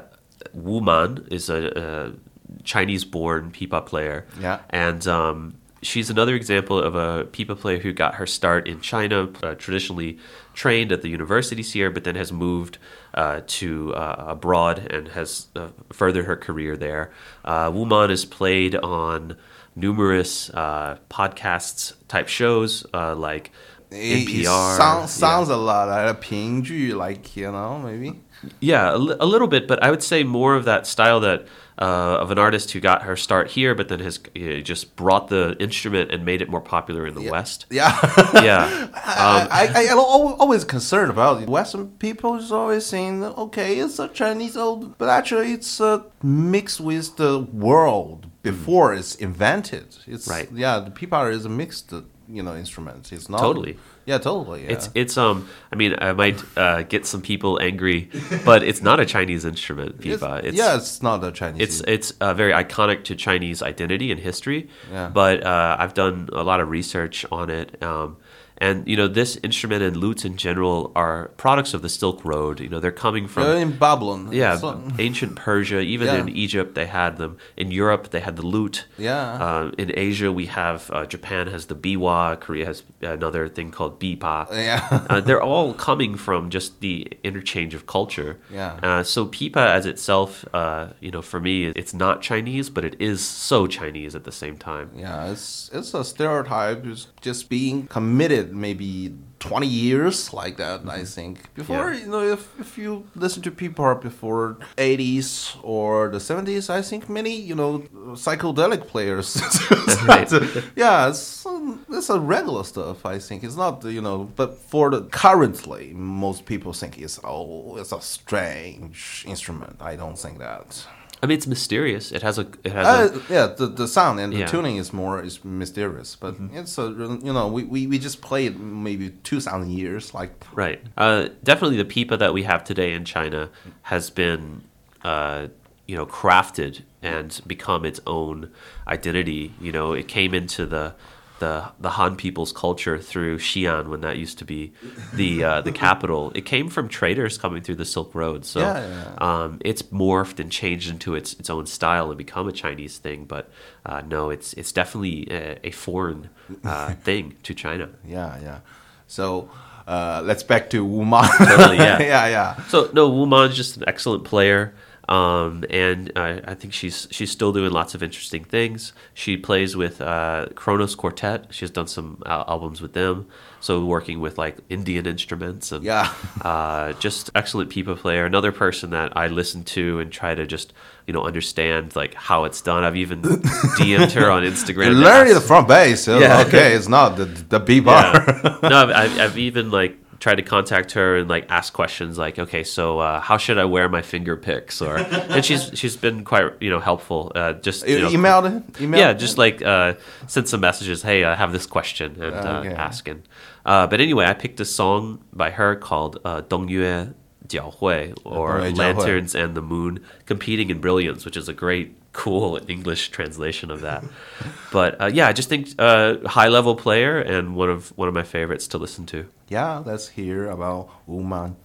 [0.54, 4.26] Wu Man is a, a Chinese-born pipa player.
[4.40, 4.60] Yeah.
[4.70, 9.30] and um, she's another example of a pipa player who got her start in China,
[9.44, 10.18] uh, traditionally
[10.54, 12.78] trained at the universities here, but then has moved
[13.14, 17.12] uh, to uh, abroad and has uh, furthered her career there.
[17.46, 19.36] Uh, Wu Man is played on
[19.76, 23.52] numerous uh, podcasts type shows uh, like
[23.92, 24.78] It- it NPR.
[24.78, 25.56] sounds sounds yeah.
[25.56, 28.20] a lot like a 评剧, like you know maybe.
[28.62, 31.46] Yeah, a, a little bit, but I would say more of that style that
[31.80, 35.30] uh, of an artist who got her start here, but then has uh, just brought
[35.30, 37.66] the instrument and made it more popular in the West.
[37.70, 37.98] Yeah.
[38.44, 40.00] Yeah, um, I, al-
[40.40, 41.50] always concerned about it.
[41.50, 46.80] Western people is always saying, okay, it's a Chinese old, but actually it's uh, mixed
[46.80, 49.98] with the world before it's invented.
[50.08, 50.50] It's Right.
[50.54, 51.94] Yeah, the pipa is a mixed,
[52.32, 53.12] you know, instruments.
[53.12, 53.78] It's not Totally.
[54.06, 54.64] Yeah, totally.
[54.64, 54.72] Yeah.
[54.74, 55.48] it's it's um.
[55.72, 58.10] I mean, I might uh, get some people angry,
[58.46, 60.42] but it's not a Chinese instrument, It's- pipa.
[60.44, 61.62] It's, yeah, it's not a Chinese.
[61.62, 64.70] it's it's uh, very iconic to Chinese identity and history.
[64.92, 65.10] Yeah.
[65.10, 68.18] But uh, I've done a lot of research on it, um,
[68.62, 72.60] and you know, this instrument and lutes in general are products of the Silk Road.
[72.60, 74.30] You know, they're coming from Uh, in Babylon.
[74.32, 75.80] yeah, So- ancient Persia.
[75.80, 76.18] Even Yeah.
[76.22, 77.38] in Egypt, they had them.
[77.58, 78.86] In Europe, they had the lute.
[78.98, 79.34] Yeah.
[79.46, 82.40] Uh, in Asia, we have uh, Japan has the biwa.
[82.40, 84.48] Korea has another thing called bipa.
[84.70, 85.06] Yeah.
[85.10, 88.38] uh, they're all coming from just the interchange of culture.
[88.54, 88.74] Yeah.
[88.84, 92.96] Uh, so pipa as itself, uh, you know, for me, it's not Chinese, but it
[93.00, 94.90] is so Chinese at the same time.
[94.98, 96.86] Yeah, it's it's a stereotype.
[96.86, 100.82] It's just being committed maybe twenty years like that.
[100.88, 101.94] I think before Mm-hmm.
[101.94, 102.06] Yeah.
[102.06, 107.10] you know if if you listen to people before eighties or the seventies, I think
[107.10, 107.80] many you know
[108.16, 109.38] psychedelic players.
[110.08, 110.32] Right.
[110.76, 111.46] yeah, it's
[111.90, 113.06] it's a regular stuff.
[113.06, 117.78] I think it's not you know, but for the currently most people think it's oh
[117.78, 119.76] it's a strange instrument.
[119.82, 120.86] I don't think that.
[121.22, 122.12] I mean, it's mysterious.
[122.12, 124.46] It has a it has Uh, a yeah, the, the sound and the Yeah.
[124.46, 124.56] Mm-hmm.
[124.58, 126.84] tuning is more is mysterious, but it's a
[127.24, 130.82] you know we, we, we just played maybe two thousand years like Right.
[130.98, 133.50] Uh, definitely, the pipa that we have today in China
[133.82, 134.62] has been,
[135.04, 135.48] uh,
[135.88, 138.50] you know, crafted and become its own
[138.88, 139.54] identity.
[139.60, 140.94] You know, it came into the
[141.40, 144.74] the the Han people's culture through Xi'an when that used to be
[145.14, 146.32] the uh, the capital.
[146.36, 148.46] It came from traders coming through the Silk Road.
[148.46, 149.16] So Yeah, yeah.
[149.44, 153.26] Um, it's morphed and changed into its its own style and become a Chinese thing.
[153.26, 153.50] But
[153.86, 156.30] uh, no, it's it's definitely a, a foreign
[156.64, 157.90] uh, thing to China.
[158.06, 158.60] yeah yeah.
[159.08, 159.50] So
[159.88, 161.28] uh, let's back to Wu Man.
[161.38, 162.00] Totally, yeah.
[162.14, 162.64] yeah yeah.
[162.68, 164.76] So no, Wu Man's just an excellent player,
[165.10, 168.94] um, and I, I think she's she's still doing lots of interesting things.
[169.14, 171.48] She plays with uh, Kronos Quartet.
[171.50, 173.26] She's done some al- albums with them.
[173.60, 176.14] So working with like Indian instruments and Yeah.
[176.42, 178.26] uh, just excellent pipa player.
[178.26, 180.74] Another person that I listen to and try to just
[181.08, 182.84] you know understand like how it's done.
[182.84, 183.22] I've even
[183.80, 184.86] DM'd her on Instagram.
[184.86, 186.08] You to learn ask- it from bass.
[186.08, 186.44] Yeah.
[186.48, 188.14] Okay, it's not the the B bar.
[188.14, 188.60] yeah.
[188.62, 192.38] no, I've, I've, I've even like tried to contact her and like ask questions like,
[192.40, 194.82] okay, so uh, how should I wear my finger picks?
[194.82, 194.98] Or
[195.34, 197.32] and she's she's been quite you know helpful.
[197.36, 198.74] Uh, just you You know, emailed it?
[198.74, 199.20] Emailed yeah, it?
[199.20, 199.94] just like uh,
[200.28, 201.02] send some messages.
[201.04, 202.74] Hey, I have this question and uh, Okay.
[202.76, 203.24] asking.
[203.66, 207.14] Uh, but anyway, I picked a song by her called uh, Dongyue
[207.50, 208.78] Jiaohui or Dongyue Jiaohui.
[208.78, 213.82] Lanterns and the Moon Competing in Brilliance, which is a great, cool English translation of
[213.82, 214.04] that.
[214.72, 218.14] but uh, yeah, I just think uh, high level player and one of one of
[218.14, 219.28] my favorites to listen to.
[219.50, 221.56] Yeah, let's hear about Wu Man.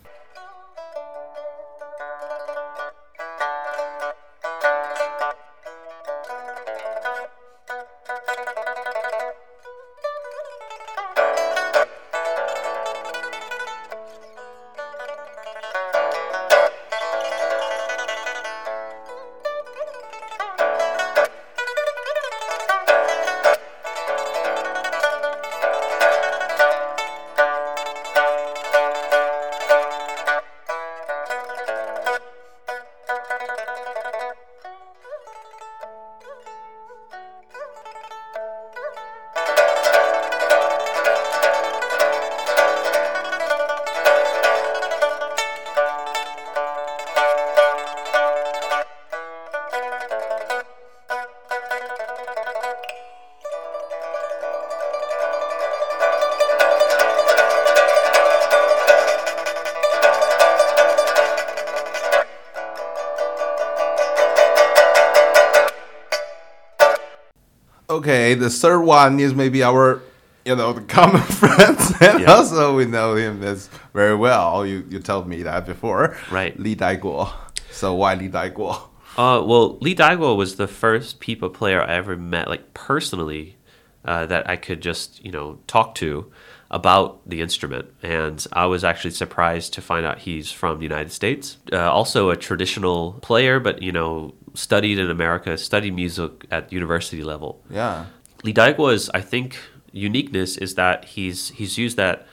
[68.05, 70.02] Okay, the third one is maybe our,
[70.44, 72.32] you know, the common friends, and Yeah.
[72.34, 74.66] also we know him as very well.
[74.66, 76.52] You you told me that before, Right.
[76.61, 77.32] Li Daiguo.
[77.70, 78.74] So why Li Daiguo?
[79.16, 83.57] Uh, well, Li Daiguo was the first Pipa player I ever met, like personally,
[84.05, 86.30] uh, that I could just you know talk to
[86.74, 91.12] about the instrument, and I was actually surprised to find out he's from the United
[91.12, 91.56] States.
[91.72, 97.22] Uh, also, a traditional player, but you know, studied in America, studied music at university
[97.22, 97.62] level.
[97.70, 98.06] Yeah,
[98.42, 99.56] Li Daiguo's, I think,
[99.92, 102.26] uniqueness is that he's he's used that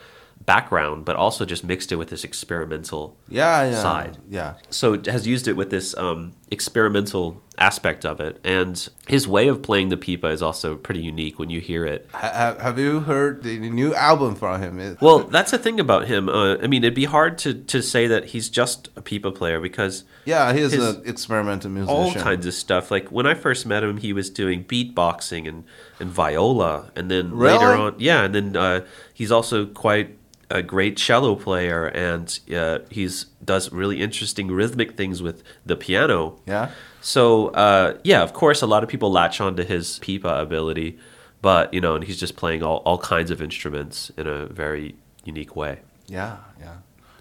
[0.45, 4.17] background, but also just mixed it with this experimental yeah, yeah, side.
[4.29, 4.55] yeah.
[4.69, 9.47] So it has used it with this um, experimental aspect of it, and his way
[9.47, 12.09] of playing the pipa is also pretty unique when you hear it.
[12.13, 14.97] Ha- ha- have you heard the new album from him?
[14.99, 16.27] Well, that's the thing about him.
[16.27, 19.59] Uh, I mean, it'd be hard to, to say that he's just a pipa player
[19.59, 21.95] because yeah, he's an experimental musician.
[21.95, 22.89] all kinds of stuff.
[22.89, 25.65] Like when I first met him, he was doing beatboxing and,
[25.99, 30.17] and viola, and then later on, yeah, and then uh, he's also quite
[30.52, 36.39] a great cello player, and uh, he's does really interesting rhythmic things with the piano.
[36.45, 36.70] Yeah.
[37.02, 40.99] So uh, yeah, of course, a lot of people latch onto his pipa ability,
[41.41, 44.95] but you know, and he's just playing all, all kinds of instruments in a very
[45.24, 45.80] unique way.
[46.08, 46.78] Yeah, yeah.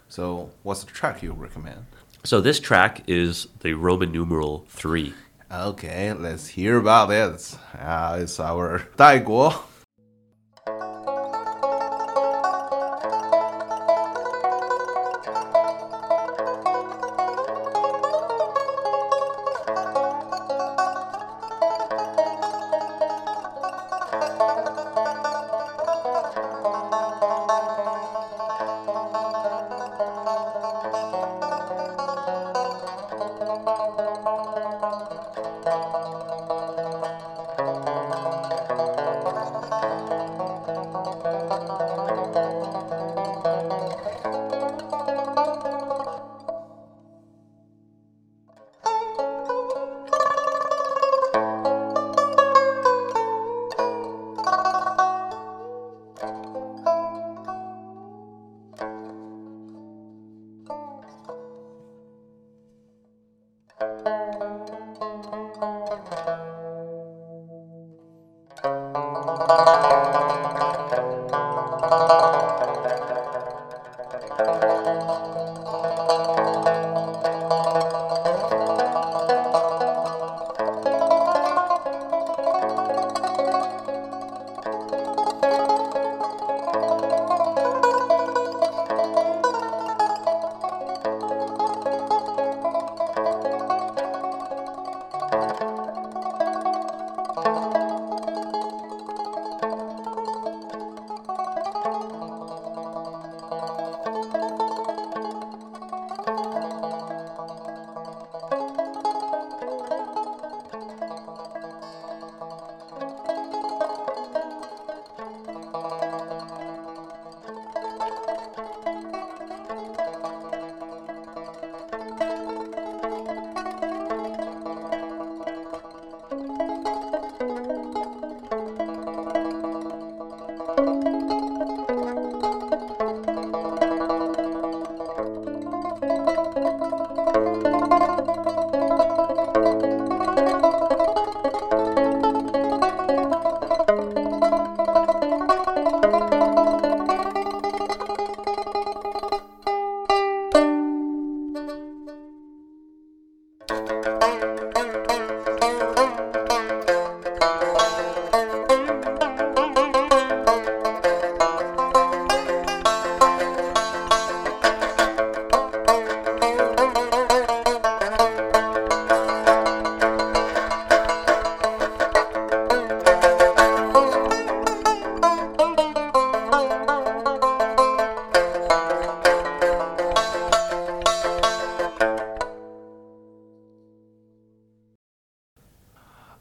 [0.08, 1.86] So, what's the track you recommend?
[2.24, 5.14] So this track is the Roman numeral three.
[5.50, 7.56] Okay, let's hear about this.
[7.74, 9.69] Uh, it's our 代国.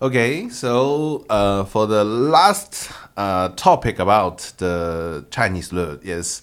[0.10, 6.42] Okay, so uh, for the last uh, topic about the Chinese lute is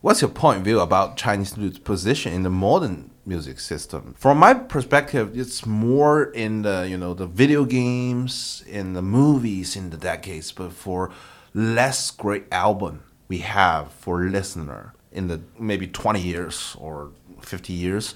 [0.00, 4.14] what's your point of view about Chinese lute's position in the modern music system?
[4.16, 9.74] From my perspective, it's more in the you know the video games, in the movies,
[9.74, 11.10] in the decades, but for
[11.52, 18.14] less great album we have for listener in the maybe 20 years or 50 years,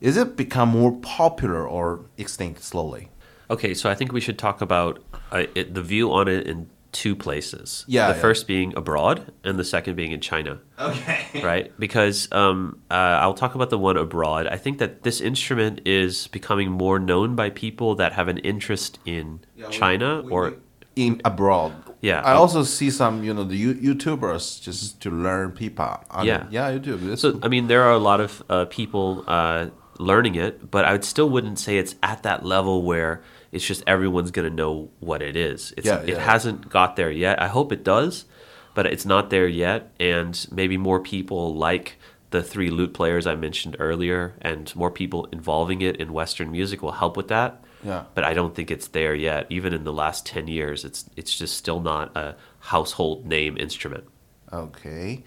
[0.00, 3.10] is it become more popular or extinct slowly?
[3.50, 6.68] Okay, so I think we should talk about uh, it, the view on it in
[6.92, 7.84] two places.
[7.86, 8.20] Yeah, the yeah.
[8.20, 10.60] first being abroad, and the second being in China.
[10.78, 11.26] Okay.
[11.42, 11.72] right?
[11.78, 14.46] Because um, uh, I'll talk about the one abroad.
[14.46, 18.98] I think that this instrument is becoming more known by people that have an interest
[19.04, 19.40] in
[19.70, 20.54] China or
[20.96, 21.72] in abroad.
[22.00, 22.20] Yeah.
[22.22, 26.04] I also see some, you know, the YouTubers just to learn pipa.
[26.10, 26.44] on Yeah.
[26.46, 26.52] it.
[26.52, 27.02] yeah, YouTube.
[27.02, 29.66] It's- So, I mean, there are a lot of uh, people uh,
[29.98, 33.22] learning it, but I would still wouldn't say it's at that level where
[33.52, 35.72] it's just everyone's going to know what it is.
[35.76, 37.40] It's, Yeah, it hasn't got there yet.
[37.40, 38.26] I hope it does,
[38.74, 39.90] but it's not there yet.
[39.98, 41.96] And maybe more people like
[42.30, 46.82] the three lute players I mentioned earlier and more people involving it in Western music
[46.82, 47.64] will help with that.
[47.82, 48.04] Yeah.
[48.14, 49.46] But I don't think it's there yet.
[49.48, 54.04] Even in the last 10 years, it's, it's just still not a household name instrument.
[54.52, 55.24] Okay.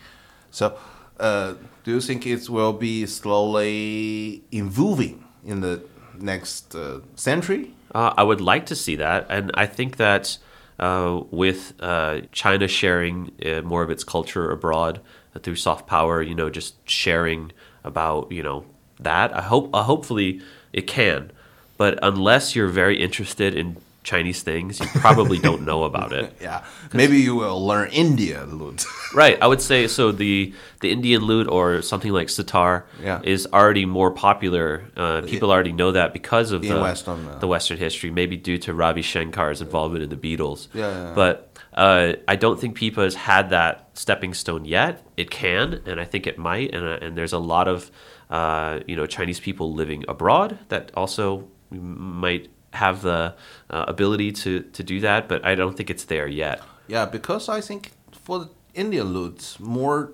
[0.52, 0.78] So,
[1.20, 5.84] uh, do you think it will be slowly evolving in the
[6.20, 7.74] next uh, century?
[7.94, 10.38] Uh, I would like to see that, and I think that
[10.80, 15.02] uh, with uh, China sharing uh, more of its culture abroad
[15.36, 17.52] uh, through soft power, you know, just sharing
[17.84, 18.66] about you know
[19.00, 19.36] that.
[19.36, 20.42] I hope, uh, hopefully,
[20.74, 21.32] it can.
[21.78, 26.36] But unless you're very interested in Chinese things, you probably don't know about it.
[26.42, 26.64] Yeah.
[26.94, 28.86] Maybe you will learn India lute.
[29.14, 29.38] Right.
[29.42, 30.12] I would say so.
[30.14, 33.20] The the Indian lute or something like sitar Yeah.
[33.24, 34.86] is already more popular.
[34.96, 38.10] Uh, people already know that because of the Western, uh, the Western history.
[38.10, 40.70] Maybe due to Ravi Shankar's involvement in the Beatles.
[40.74, 41.14] Yeah, yeah.
[41.14, 41.34] But
[41.74, 45.06] uh, I don't think Pipa has had that stepping stone yet.
[45.18, 46.74] It can, and I think it might.
[46.74, 47.92] And uh, and there's a lot of
[48.30, 53.36] uh, you know Chinese people living abroad that also might have the
[53.70, 55.28] uh, ability to to do that.
[55.28, 56.62] But I don't think it's there yet.
[56.88, 60.12] Yeah, because I think for the Indian lutes, more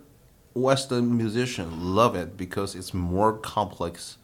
[0.53, 4.17] Western musicians love it because it's more complex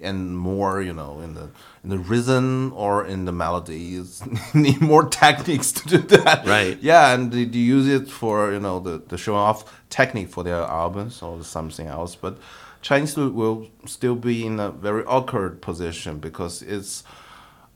[0.00, 1.50] and more, you know, in the
[1.84, 4.22] in the rhythm or in the melodies.
[4.54, 6.46] need more techniques to do that.
[6.46, 6.78] Right.
[6.80, 10.44] Yeah, and they, they use it for you know the the show off technique for
[10.44, 12.16] their albums or something else.
[12.16, 12.38] But
[12.82, 17.04] Chinese lute will still be in a very awkward position because it's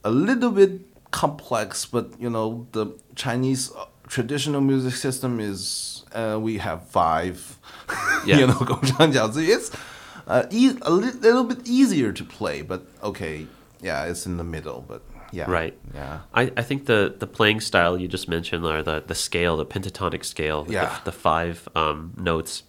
[0.04, 0.80] a little bit
[1.10, 7.58] complex, but you know the Chinese uh, traditional music system is uh, we have five,
[8.26, 8.38] yeah.
[8.38, 9.14] you know, gongshang.
[9.48, 9.70] It's
[10.26, 13.46] uh, e- a li- little bit easier to play, but okay,
[13.80, 15.02] yeah, it's in the middle, but.
[15.32, 15.50] Yeah.
[15.50, 15.76] Right.
[15.92, 16.20] Yeah.
[16.32, 19.66] I, I think the, the playing style you just mentioned, or the, the scale, the
[19.66, 21.00] pentatonic scale, yeah.
[21.02, 22.62] the, the five um, notes,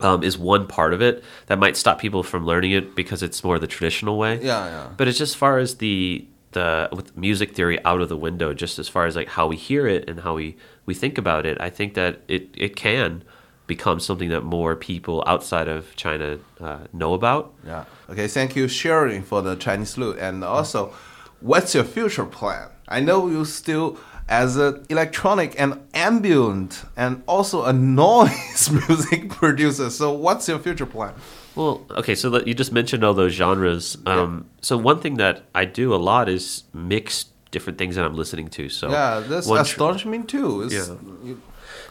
[0.00, 3.42] um, is one part of it that might stop people from learning it because it's
[3.42, 4.34] more the traditional way.
[4.36, 4.88] Yeah, yeah.
[4.96, 8.78] But as just far as the the with music theory out of the window, just
[8.78, 11.60] as far as like how we hear it and how we, we think about it,
[11.60, 13.22] I think that it, it can
[13.66, 17.54] become something that more people outside of China uh, know about.
[17.64, 17.84] yeah.
[18.08, 20.92] Okay, thank you sharing for the Chinese lute, and also,
[21.40, 22.68] what's your future plan?
[22.88, 23.96] I know you still
[24.30, 27.72] as an electronic and ambient and also a
[28.02, 29.90] noise music producer.
[29.90, 31.14] So, what's your future plan?
[31.56, 33.98] Well, okay, so you just mentioned all those genres.
[34.06, 38.14] Um, So one thing that I do a lot is mix different things that I'm
[38.14, 38.68] listening to.
[38.68, 40.62] So Yeah, that's astonishing too.
[40.62, 41.34] It's, Yeah.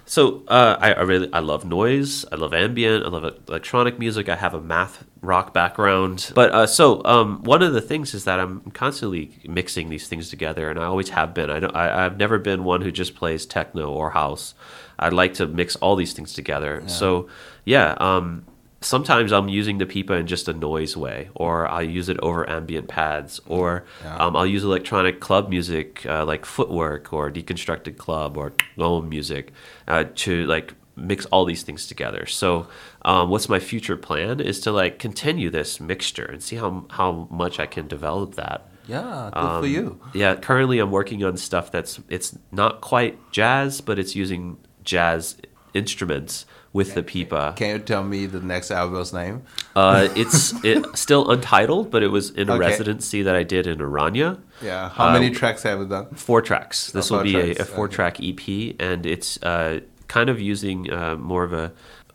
[0.06, 2.26] So uh, I, I really I love noise.
[2.32, 3.06] I love ambient.
[3.06, 4.28] I love electronic music.
[4.28, 6.32] I have a math rock background.
[6.34, 10.30] But uh, so um, one of the things is that I'm constantly mixing these things
[10.30, 11.52] together, and I always have been.
[11.52, 11.76] I don't.
[11.76, 14.56] I, I've never been one who just plays techno or house.
[14.98, 16.82] I like to mix all these things together.
[16.88, 17.30] So
[17.64, 17.96] yeah.
[18.00, 18.46] Um,
[18.82, 22.50] sometimes I'm using the pipa in just a noise way, or I'll use it over
[22.50, 28.38] ambient pads, or um, I'll use electronic club music uh, like Footwork or Deconstructed Club
[28.38, 29.52] or Loam music
[29.88, 32.26] uh, to like mix all these things together.
[32.26, 32.68] So,
[33.04, 37.28] um, what's my future plan is to like continue this mixture and see how how
[37.32, 38.68] much I can develop that.
[38.88, 40.00] yeah, good Um, for you.
[40.14, 45.38] Yeah, currently I'm working on stuff that's it's not quite jazz, but it's using jazz
[45.74, 47.54] instruments with the pipa.
[47.56, 49.44] Can you tell me the next album's name?
[49.76, 52.60] Uh, it's it, still untitled, but it was in a Okay.
[52.60, 54.40] residency that I did in Aranya.
[54.62, 54.90] Yeah.
[54.90, 56.08] How Uh, many tracks have you done?
[56.14, 56.92] Four tracks.
[56.92, 60.92] This four will be tracks, a, a four-track EP, and it's uh, kind of using
[60.92, 61.72] uh, more of a,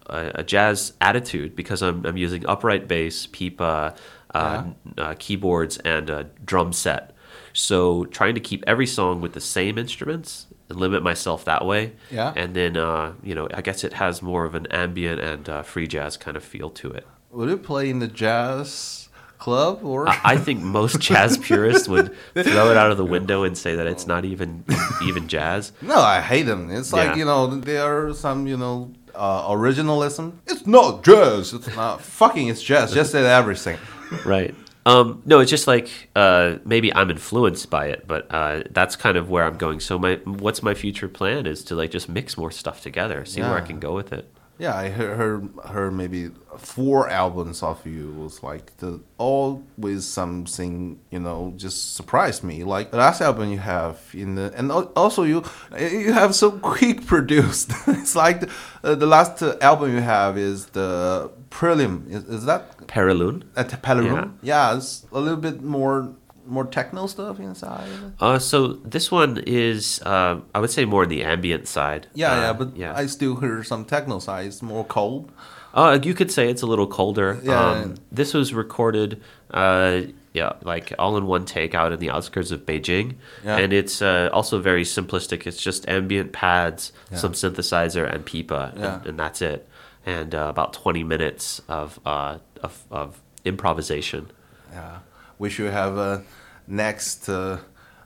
[0.06, 3.96] a a jazz attitude because I'm I'm using upright bass, pipa,
[4.34, 4.64] uh,
[4.98, 7.10] uh, keyboards, and a drum set.
[7.52, 11.92] So trying to keep every song with the same instruments limit myself that way.
[12.10, 12.32] Yeah.
[12.36, 15.62] And then uh, you know I guess it has more of an ambient and uh,
[15.62, 17.06] free jazz kind of feel to it.
[17.30, 19.08] Would it play in the jazz
[19.38, 20.08] club or?
[20.08, 23.74] I I think most jazz purists would throw it out of the window and say
[23.76, 24.64] that it's not even
[25.02, 25.72] even jazz.
[25.82, 26.70] no, I hate them.
[26.70, 27.16] It's like Yeah.
[27.16, 30.32] you know there are some you know uh, originalism.
[30.46, 31.52] It's not jazz.
[31.52, 32.48] It's not fucking.
[32.48, 32.92] It's jazz.
[32.92, 33.78] Just say everything.
[34.24, 34.54] Right.
[34.86, 39.16] Um, no, it's just like uh, maybe I'm influenced by it, but uh, that's kind
[39.16, 39.80] of where I'm going.
[39.80, 43.40] So my what's my future plan is to like just mix more stuff together, see
[43.40, 44.30] where I can go with it.
[44.56, 50.04] Yeah, I heard, heard heard maybe four albums of you was like the all with
[50.04, 52.62] something you know just surprised me.
[52.62, 55.42] Like the last album you have in the and also you
[55.76, 57.72] you have so quick produced.
[57.88, 58.50] it's like the,
[58.84, 62.10] uh, the last album you have is the Prelim.
[62.10, 63.44] Is, is that Paraloon.
[63.56, 64.32] at Palaroon?
[64.42, 64.76] Yeah.
[64.76, 66.12] it's a little bit more
[66.46, 67.88] more techno stuff inside.
[68.20, 72.06] Uh, so this one is, uh, I would say, more on the ambient side.
[72.12, 72.92] Yeah, Uh, yeah, but yeah.
[72.94, 74.44] I still hear some techno side.
[74.48, 75.32] It's more cold.
[75.72, 77.40] Uh, you could say it's a little colder.
[77.42, 77.70] Yeah.
[77.70, 80.02] Um, this was recorded, uh,
[80.34, 83.56] yeah, like all in one take out in the outskirts of Beijing, Yeah.
[83.56, 85.46] and it's uh, also very simplistic.
[85.46, 87.18] It's just ambient pads, Yeah.
[87.18, 88.96] some synthesizer, and pipa, Yeah.
[88.96, 89.66] and, and that's it.
[90.06, 94.30] And uh, about twenty minutes of uh, of, of improvisation.
[94.72, 94.98] Yeah,
[95.38, 96.22] we should have a
[96.66, 97.58] next uh,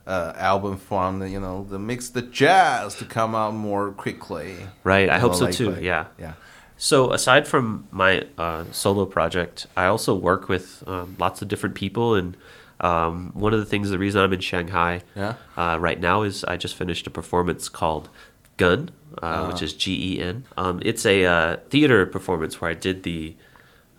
[0.07, 4.55] uh, album from the you know the mix the jazz to come out more quickly.
[4.83, 5.77] Right, I hope so too.
[5.81, 6.05] yeah.
[6.17, 6.33] yeah.
[6.77, 11.75] So aside from my uh, solo project, I also work with um, lots of different
[11.75, 12.37] people, and
[12.79, 15.33] um, one of the things, the reason I'm in Shanghai Yeah.
[15.57, 18.07] uh, right now is I just finished a performance called
[18.55, 18.91] Gun,
[19.21, 20.45] uh, which is G E N.
[20.57, 23.35] Um, it's a uh, theater performance where I did the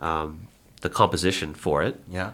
[0.01, 0.47] um,
[0.81, 2.31] the composition for it, Yeah.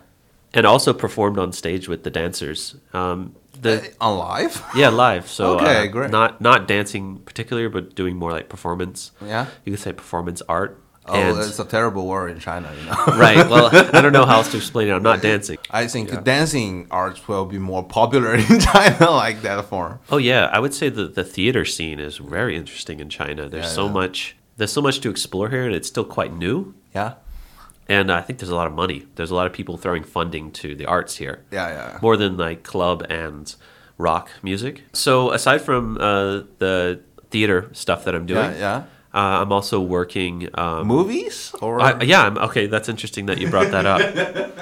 [0.54, 2.76] and also performed on stage with the dancers.
[2.94, 4.64] Um, the Uh, on live.
[4.76, 5.28] yeah, live.
[5.28, 6.12] So Okay, uh, great.
[6.12, 9.12] Not not dancing particularly, but doing more like performance.
[9.26, 9.48] Yeah.
[9.66, 10.80] you could say performance art.
[11.10, 12.96] Oh, And- it's a terrible word in China, you know.
[13.18, 13.38] right.
[13.50, 14.92] Well, I don't know how else to explain it.
[14.94, 15.58] I'm not dancing.
[15.72, 20.00] I think dancing arts will be more popular in China like that form.
[20.10, 23.48] Oh yeah, I would say that the theater scene is very interesting in China.
[23.50, 23.92] There's Yeah, so yeah.
[23.94, 24.36] much.
[24.58, 26.74] There's so much to explore here, and it's still quite new.
[26.94, 27.14] Yeah.
[27.90, 29.06] And I think there's a lot of money.
[29.16, 31.46] There's a lot of people throwing funding to the arts here.
[31.52, 32.00] Yeah, yeah.
[32.02, 33.56] More than like club and
[33.98, 34.84] rock music.
[34.94, 37.00] So aside from uh, the
[37.32, 38.84] theater stuff that I'm doing, Yeah, yeah.
[39.18, 40.48] Uh, I'm also working.
[40.54, 42.68] Um, Movies or I, yeah, I'm, okay.
[42.68, 44.02] That's interesting that you brought that up.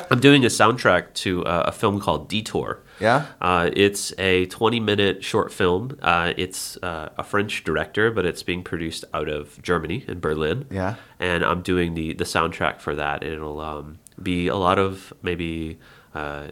[0.12, 2.80] I'm doing a soundtrack to uh, a film called Detour.
[3.02, 3.26] Yeah?
[3.42, 5.98] uh, it's a 20 minute short film.
[6.02, 10.66] Uh, it's uh, a French director, but it's being produced out of Germany in Berlin.
[10.72, 10.96] Yeah.
[11.20, 13.24] and I'm doing the the soundtrack for that.
[13.24, 14.00] It'll um,
[14.32, 15.78] be a lot of maybe
[16.14, 16.48] uh,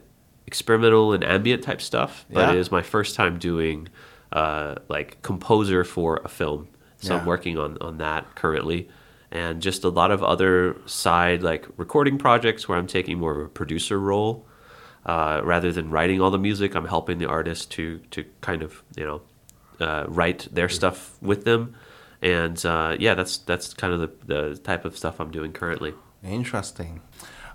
[0.46, 2.52] experimental and ambient type stuff, but Yeah.
[2.54, 3.88] it is my first time doing
[4.34, 6.68] uh, like composer for a film.
[7.04, 7.20] So Yeah.
[7.20, 8.90] I'm working on on that currently.
[9.32, 13.46] And just a lot of other side like recording projects where I'm taking more of
[13.46, 14.46] a producer role
[15.06, 16.76] uh, rather than writing all the music.
[16.76, 19.22] I'm helping the artist to to kind of you know
[19.80, 21.76] uh, write their stuff with them,
[22.22, 25.94] and uh, yeah, that's that's kind of the, the type of stuff I'm doing currently.
[26.24, 27.02] Interesting.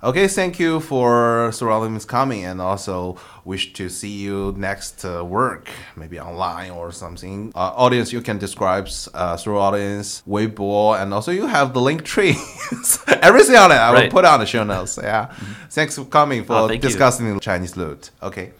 [0.01, 5.68] Okay, thank you for surrounding coming, and also wish to see you next uh, work,
[5.96, 7.51] maybe online or something.
[7.53, 12.05] Uh, audience, you can describe uh, through audience, Weibo, and also you have the link
[12.05, 12.36] tree.
[13.09, 15.01] Everything on it, I will put on the show notes.
[15.03, 15.34] Yeah,
[15.70, 16.78] thanks for coming for Oh, you.
[16.78, 18.11] discussing the Chinese lute.
[18.22, 18.53] Okay.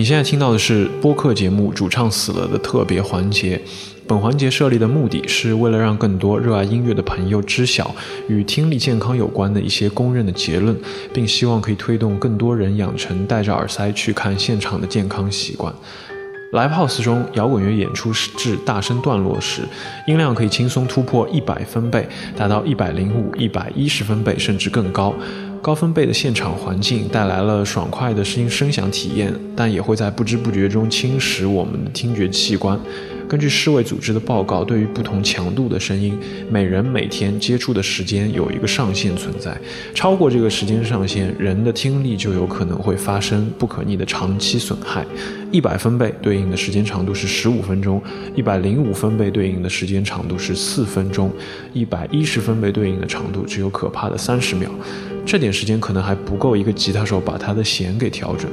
[0.00, 3.60] 你现在听到的是播客节目《主唱死了》的特别环节。
[4.08, 7.94] 本环节设立的目的是为了让更多热爱音乐的朋友知晓
[8.26, 10.74] 与听力健康有关的一些公认的结论，
[11.12, 15.70] 并希望可以推动更多人养成戴着耳塞去看现场的健康习惯。
[16.52, 19.64] Live House 中，摇滚乐演出至大声段落时，
[20.06, 25.14] 音量可以轻松突破一百分贝，达到一百零五、一百一十分贝，甚至更高。
[25.62, 32.80] 高分贝的现场环境带来了爽快的声音声响体验，但也会在不知不觉中侵蚀我们的听觉器官。
[33.30, 36.18] 根据世卫组织的报告，对于不同强度的声音，
[36.50, 39.56] 每人每天接触的时间有一个上限存在，
[39.94, 45.06] 超过这个时间上限，人的听力就有可能会发生不可逆的长期损害。
[45.52, 48.02] 一百分贝对应的时间长度是十五分钟，
[48.34, 51.30] 一百零五分贝对应的时间长度是四分钟，
[51.72, 54.68] 一百一十分贝对应的长度只有可怕的三十秒。
[55.24, 58.50] 这点时间可能还不够一个吉他手把他的弦给调整。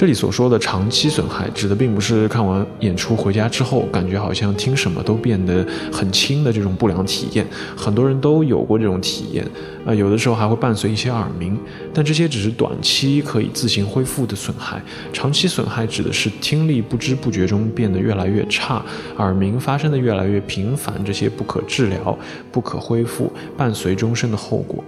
[0.00, 7.46] 这里所说的长期损害，指的并不是看完演出回家之后，感觉好像听什么都变得很轻的这种不良体验。
[7.76, 9.46] 很多人都有过这种体验，
[9.84, 11.54] 啊、有的时候还会伴随一些耳鸣，
[11.92, 14.82] 但这些只是短期可以自行恢复的损害。
[15.12, 18.82] 长期损害指的是听力不知不觉中变得越来越差，
[19.18, 22.18] 耳鸣发生的越来越频繁，这些不可治疗、
[22.50, 24.82] 不可恢复，伴随终身的后果。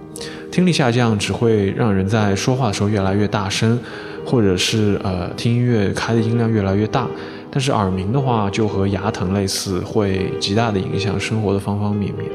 [0.49, 3.79] 听力下降只会让人在说话的时候越来越大声，
[4.25, 7.07] 或者是呃听音乐开的音量越来越大。
[7.51, 12.29] 但是耳鸣的话，就和牙疼类似，会极大的影响生活的方方面面。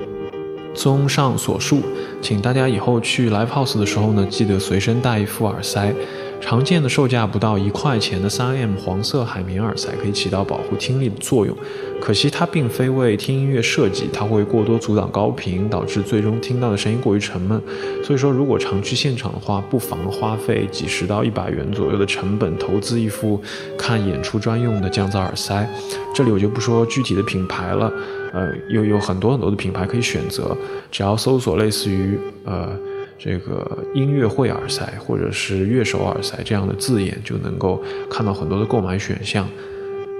[0.75, 1.81] 综上所述，
[2.23, 5.93] 请大家以后去 live house 的时候呢，记得随身带一副耳塞。
[6.41, 11.55] 常见的售价不到一块钱的 3M 黄色海绵耳塞可以起到保护听力的作用，
[12.01, 17.61] 可惜它并非为听音乐设计，它会过多阻挡高频，导致最终听到的声音过于沉闷。
[18.03, 23.41] 所以说，如果常去现场的话，不妨花费几十到一百元左右的成本，投资一副
[23.77, 25.69] 看演出专用的降噪耳塞。
[26.15, 27.93] 这里我就不说具体的品牌了，
[28.33, 30.57] 呃，有有很多很多的品牌可以选择，
[30.91, 32.75] 只要搜索类似于呃。
[33.19, 39.47] 这个音乐会耳塞或者是乐手耳塞这样的字眼，就能够看到很多的购买选项。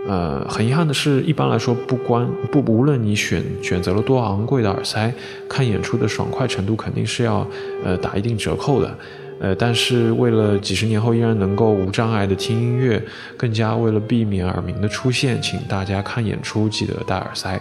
[0.09, 5.13] 呃，很遗憾的是，一般来说，不关不无论你选选择了多昂贵的耳塞，
[5.49, 7.47] 看演出的爽快程度肯定是要
[7.85, 8.93] 呃打一定折扣的。
[9.39, 13.01] 呃，但是为了几十年后依然能够无障碍的听音乐，
[13.37, 17.61] 更加为了避免耳鸣的出现，请大家看演出记得戴耳塞。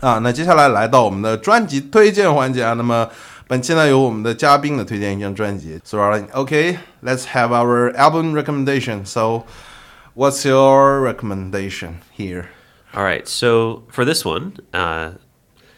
[0.00, 3.08] 啊，那接下来来到我们的专辑推荐环节啊，那么。
[3.47, 5.79] 本期呢，由我们的嘉宾呢推荐一张专辑。
[5.83, 9.05] So, okay, let's have our album recommendation.
[9.05, 9.43] So,
[10.15, 12.45] what's your recommendation here?
[12.93, 13.27] All right.
[13.27, 15.11] So for this one, uh,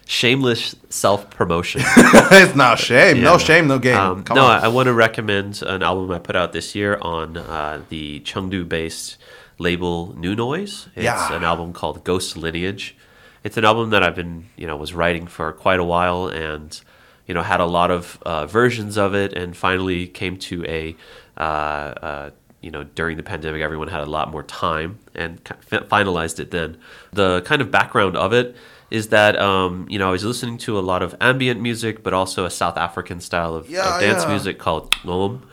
[0.06, 1.82] shameless self promotion.
[2.32, 3.18] it's not shame.
[3.18, 3.24] Yeah.
[3.24, 3.96] No shame, no game.
[3.96, 4.60] Um, no, on.
[4.60, 8.20] I, I, want to recommend an album I put out this year on uh, the
[8.20, 9.16] Chengdu based
[9.58, 10.88] label New Noise.
[10.96, 11.32] It's yeah.
[11.34, 12.96] an album called Ghost Lineage.
[13.44, 16.80] It's an album that I've been, you know, was writing for quite a while and
[17.29, 20.95] you know, had a lot of uh, versions of it, and finally came to a,
[21.37, 26.39] uh, uh, you know, during the pandemic, everyone had a lot more time and finalized
[26.39, 26.49] it.
[26.49, 26.79] Then
[27.13, 28.55] the kind of background of it
[28.89, 32.15] is that um, you know I was listening to a lot of ambient music, but
[32.15, 34.29] also a South African style of, yeah, of dance yeah.
[34.29, 35.43] music called gqom,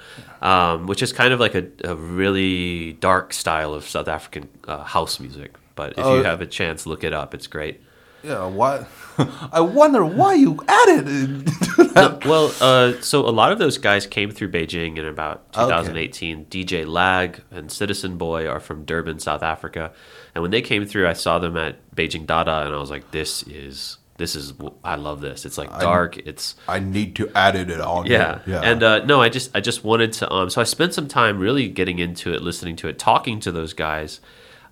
[0.40, 4.82] um, which is kind of like a, a, really dark style of South African uh,
[4.82, 5.54] house music.
[5.74, 6.16] But if oh.
[6.16, 7.34] you have a chance, look it up.
[7.34, 7.82] It's great.
[8.26, 8.88] Yeah, what?
[9.52, 11.48] I wonder why you added.
[11.94, 16.40] no, well, uh, so a lot of those guys came through Beijing in about 2018.
[16.40, 16.44] Okay.
[16.50, 19.92] DJ Lag and Citizen Boy are from Durban, South Africa,
[20.34, 23.12] and when they came through, I saw them at Beijing Dada, and I was like,
[23.12, 25.46] "This is this is I love this.
[25.46, 26.16] It's like dark.
[26.18, 28.06] I, it's I need to add it on.
[28.06, 28.60] Yeah, yeah.
[28.60, 30.50] And uh, no, I just I just wanted to um.
[30.50, 33.72] So I spent some time really getting into it, listening to it, talking to those
[33.72, 34.20] guys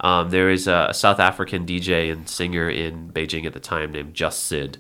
[0.05, 4.13] um, there is a South African DJ and singer in Beijing at the time named
[4.13, 4.77] Just Sid.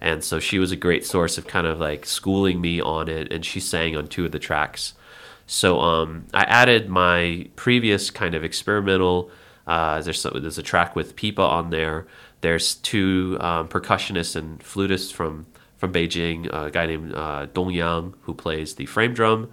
[0.00, 3.32] And so she was a great source of kind of like schooling me on it,
[3.32, 4.94] and she sang on two of the tracks.
[5.48, 9.32] So um, I added my previous kind of experimental.
[9.66, 12.06] Uh, there's there's a track with Pipa on there.
[12.42, 16.48] There's two um, percussionists and flutists from from Beijing.
[16.52, 19.50] a guy named uh, Dong Yang who plays the frame drum,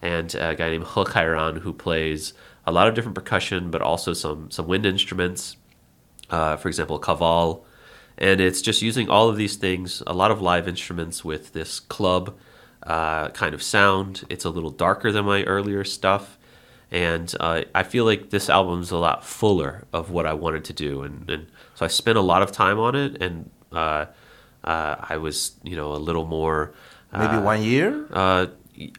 [0.00, 2.34] and a guy named He Kairan who plays
[2.70, 5.56] a lot of different percussion, but also some some wind instruments.
[6.30, 7.64] Uh, for example, kaval,
[8.16, 10.02] and it's just using all of these things.
[10.06, 12.38] A lot of live instruments with this club
[12.84, 14.24] uh, kind of sound.
[14.28, 16.38] It's a little darker than my earlier stuff,
[16.90, 20.72] and uh, I feel like this album's a lot fuller of what I wanted to
[20.72, 24.06] do, and, and so I spent a lot of time on it, and uh,
[24.62, 26.72] uh, I was you know a little more.
[27.12, 28.06] Maybe uh, one year.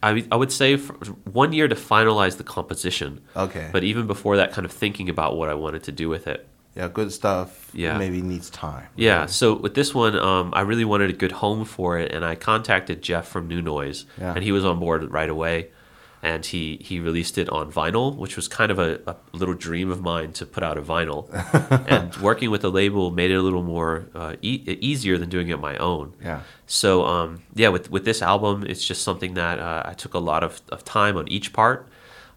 [0.03, 3.21] I, I would say one year to finalize the composition.
[3.35, 3.69] Okay.
[3.71, 6.47] But even before that, kind of thinking about what I wanted to do with it.
[6.75, 7.69] Yeah, good stuff.
[7.73, 7.97] Yeah.
[7.97, 8.87] Maybe needs time.
[8.95, 9.25] Yeah.
[9.25, 12.35] So with this one, um, I really wanted a good home for it, and I
[12.35, 14.33] contacted Jeff from New Noise, yeah.
[14.33, 15.71] and he was on board right away
[16.23, 19.89] and he he released it on vinyl, which was kind of a, a little dream
[19.89, 21.27] of mine to put out a vinyl.
[21.87, 25.49] and working with the label made it a little more uh, e- easier than doing
[25.49, 26.13] it my own.
[26.23, 26.41] Yeah.
[26.67, 30.19] So um, yeah, with with this album, it's just something that uh, I took a
[30.19, 31.87] lot of, of time on each part.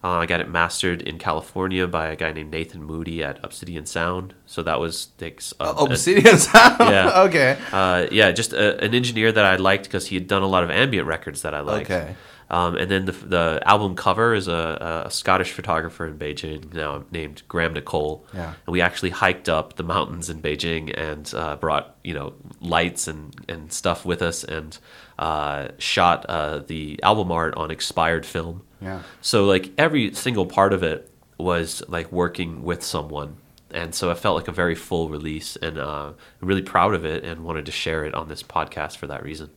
[0.02, 3.86] Uh, I got it mastered in California by a guy named Nathan Moody at Obsidian
[3.86, 4.34] Sound.
[4.44, 6.76] So that was uh, Obsidian Sound.
[6.78, 7.22] Yeah.
[7.28, 7.58] okay.
[7.72, 10.62] Uh, yeah, just a, an engineer that I liked because he had done a lot
[10.62, 11.90] of ambient records that I liked.
[11.90, 12.16] Okay.
[12.54, 17.04] Um, and then the, the album cover is a, a, Scottish photographer in Beijing now
[17.10, 18.24] named Graham Nicole.
[18.32, 18.54] Yeah.
[18.64, 23.08] And we actually hiked up the mountains in Beijing and uh, brought you know lights
[23.08, 24.78] and, and stuff with us and
[25.18, 28.62] uh, shot uh, the album art on expired film.
[28.80, 29.02] Yeah.
[29.20, 33.38] So like every single part of it was like working with someone.
[33.72, 37.04] And so I felt like a very full release, and uh, I'm really proud of
[37.04, 39.50] it, and wanted to share it on this podcast for that reason.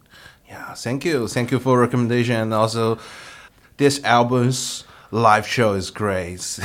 [0.49, 2.35] Yeah, thank you, thank you for recommendation.
[2.35, 2.97] And also,
[3.77, 6.59] this album's live show is great,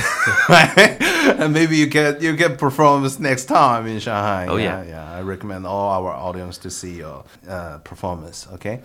[0.49, 4.47] and maybe you get you get performance next time in Shanghai.
[4.47, 4.89] Oh yeah, yeah.
[4.89, 8.45] yeah I recommend all our audience to see your uh, performance.
[8.53, 8.81] OK，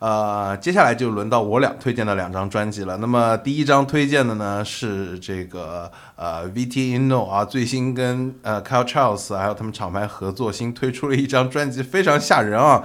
[0.00, 2.96] 呃、uh,，接下来就轮到我俩推荐的两张专辑了。
[2.98, 12.82] 那么第一张推荐的呢是这个呃 VT Inno 啊，最新跟呃 K-Chaos 还有他们厂牌合作，新推出了一张专辑，非常吓人啊。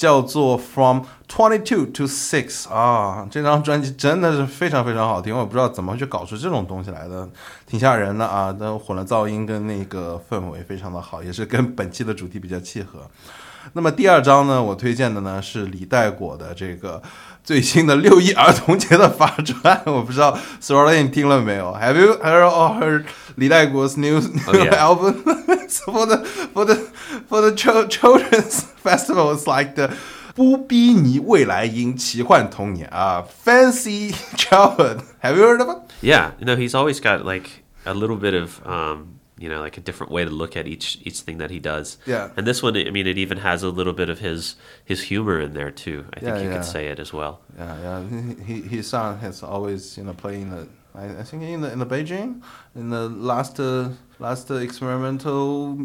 [0.00, 7.28] 叫做 From Twenty Two to Six 啊，这张专辑真的是非常非常好听，我不知道怎么去搞出这种东西来的，
[7.66, 8.56] 挺吓人的啊！
[8.58, 13.00] 但混了噪音跟那个氛围非常的好，也是跟本期的主题比较契合。
[13.74, 17.02] 那么第二张呢，我推荐的呢是李代果的这个
[17.50, 23.02] 最新的六一儿童节的法传，我不知道 Sorry 你听了没有？Have you heard of her
[23.34, 25.14] 李带菓 new new album
[25.68, 26.24] for the
[26.54, 26.76] for the
[27.28, 29.90] for the children's festivals like the
[30.36, 38.40] 吥哔呢未来音奇幻童年啊，Fancy uh, Childhood？Have you heard of it？Yeah，you know he's always got like a little bit
[38.40, 41.50] of um you know like a different way to look at each each thing that
[41.50, 42.30] he does Yeah.
[42.36, 45.36] and this one i mean it even has a little bit of his his humor
[45.46, 46.56] in there too i think Yeah, you yeah.
[46.56, 47.98] could say it as well Yeah, yeah.
[48.48, 50.62] He, his son has always, you know, playing the.
[51.02, 52.30] I, I think in the in the Beijing,
[52.80, 53.88] in the last uh,
[54.18, 55.78] last uh, experimental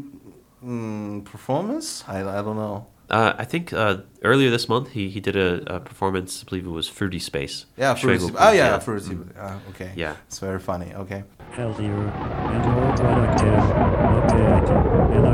[0.64, 2.04] um, performance.
[2.08, 2.88] I, I don't know.
[3.10, 6.44] uh, I think uh, earlier this month he, he did a, a performance.
[6.44, 7.66] I believe it was Fruity Space.
[7.78, 8.26] Yeah, fruity.
[8.26, 9.18] Schwegel Oh Quiz, yeah, fruity.
[9.38, 9.92] Ah, okay.
[9.96, 10.16] Yeah.
[10.28, 10.90] it's very funny.
[11.04, 12.12] Okay healthier,
[12.52, 13.64] and more productive.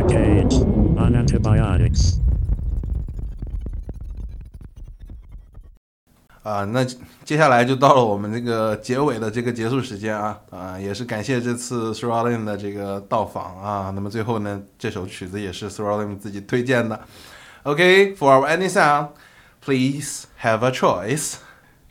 [0.03, 2.17] Okay, in on antibiotics.
[6.43, 6.83] 啊，那
[7.23, 13.91] 接下来就到了我们这个结尾的这个结束时间啊啊，也是感谢这次 thruoutin 的这个到访啊。
[13.93, 16.99] 那么最后呢，这首曲子也是 thruoutin 自己推荐的。
[17.63, 19.09] Okay, for any sound,
[19.63, 21.35] please have a choice.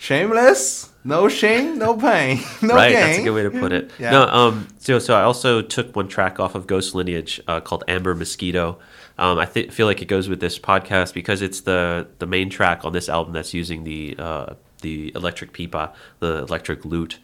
[0.01, 3.01] Shameless no shame, no pain, no right, gain.
[3.01, 3.91] that's a good way to put it.
[3.99, 4.11] Yeah.
[4.11, 7.85] No, um, so so I also took one track off of Ghost Lineage uh, called
[7.89, 8.79] Amber Mosquito.
[9.19, 12.51] Um, I th- feel like it goes with this podcast because it's the the main
[12.51, 17.19] track on this album that's using the uh, the electric pipa, the electric lute.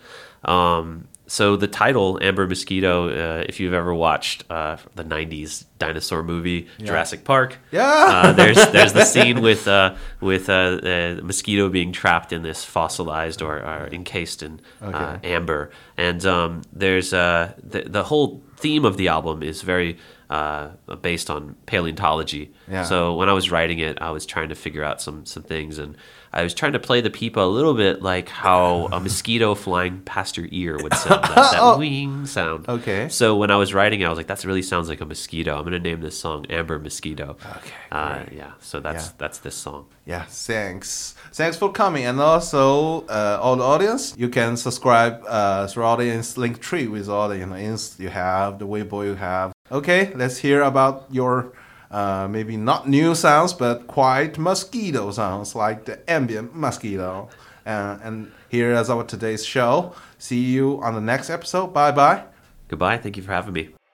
[0.44, 6.22] Um, so the title Amber Mosquito, uh, if you've ever watched uh, the '90s dinosaur
[6.22, 7.82] movie Jurassic Park, Yeah.
[7.84, 12.64] uh, there's there's the scene with uh, with uh, the mosquito being trapped in this
[12.64, 18.84] fossilized or, or encased in uh, amber, and um, there's uh, the the whole theme
[18.84, 19.98] of the album is very
[20.30, 20.68] uh,
[21.02, 22.52] based on paleontology.
[22.68, 22.84] Yeah.
[22.84, 25.78] So when I was writing it, I was trying to figure out some some things,
[25.78, 25.96] and
[26.32, 30.00] I was trying to play the pipa a little bit like how a mosquito flying
[30.02, 32.68] past your ear would sound, that, that wing sound.
[32.68, 33.08] Okay.
[33.08, 35.54] So when I was writing, it, I was like, that really sounds like a mosquito.
[35.56, 37.36] I'm going to name this song Amber Mosquito.
[37.58, 38.52] Okay, Uh, yeah.
[38.60, 39.12] So that's Yeah.
[39.18, 39.86] that's this song.
[40.04, 41.14] Yeah, thanks.
[41.32, 42.04] Thanks for coming.
[42.04, 47.08] And also, uh, all the audience, you can subscribe uh, through audience link tree with
[47.08, 49.52] all the you know, ins you have, the Weibo you have.
[49.72, 51.52] Okay, let's hear about your
[51.96, 57.30] uh, maybe not new sounds, but quite mosquito sounds like the ambient mosquito.
[57.64, 59.94] Uh, and here is our today's show.
[60.18, 61.68] See you on the next episode.
[61.72, 62.24] Bye bye.
[62.68, 62.98] Goodbye.
[62.98, 63.85] Thank you for having me.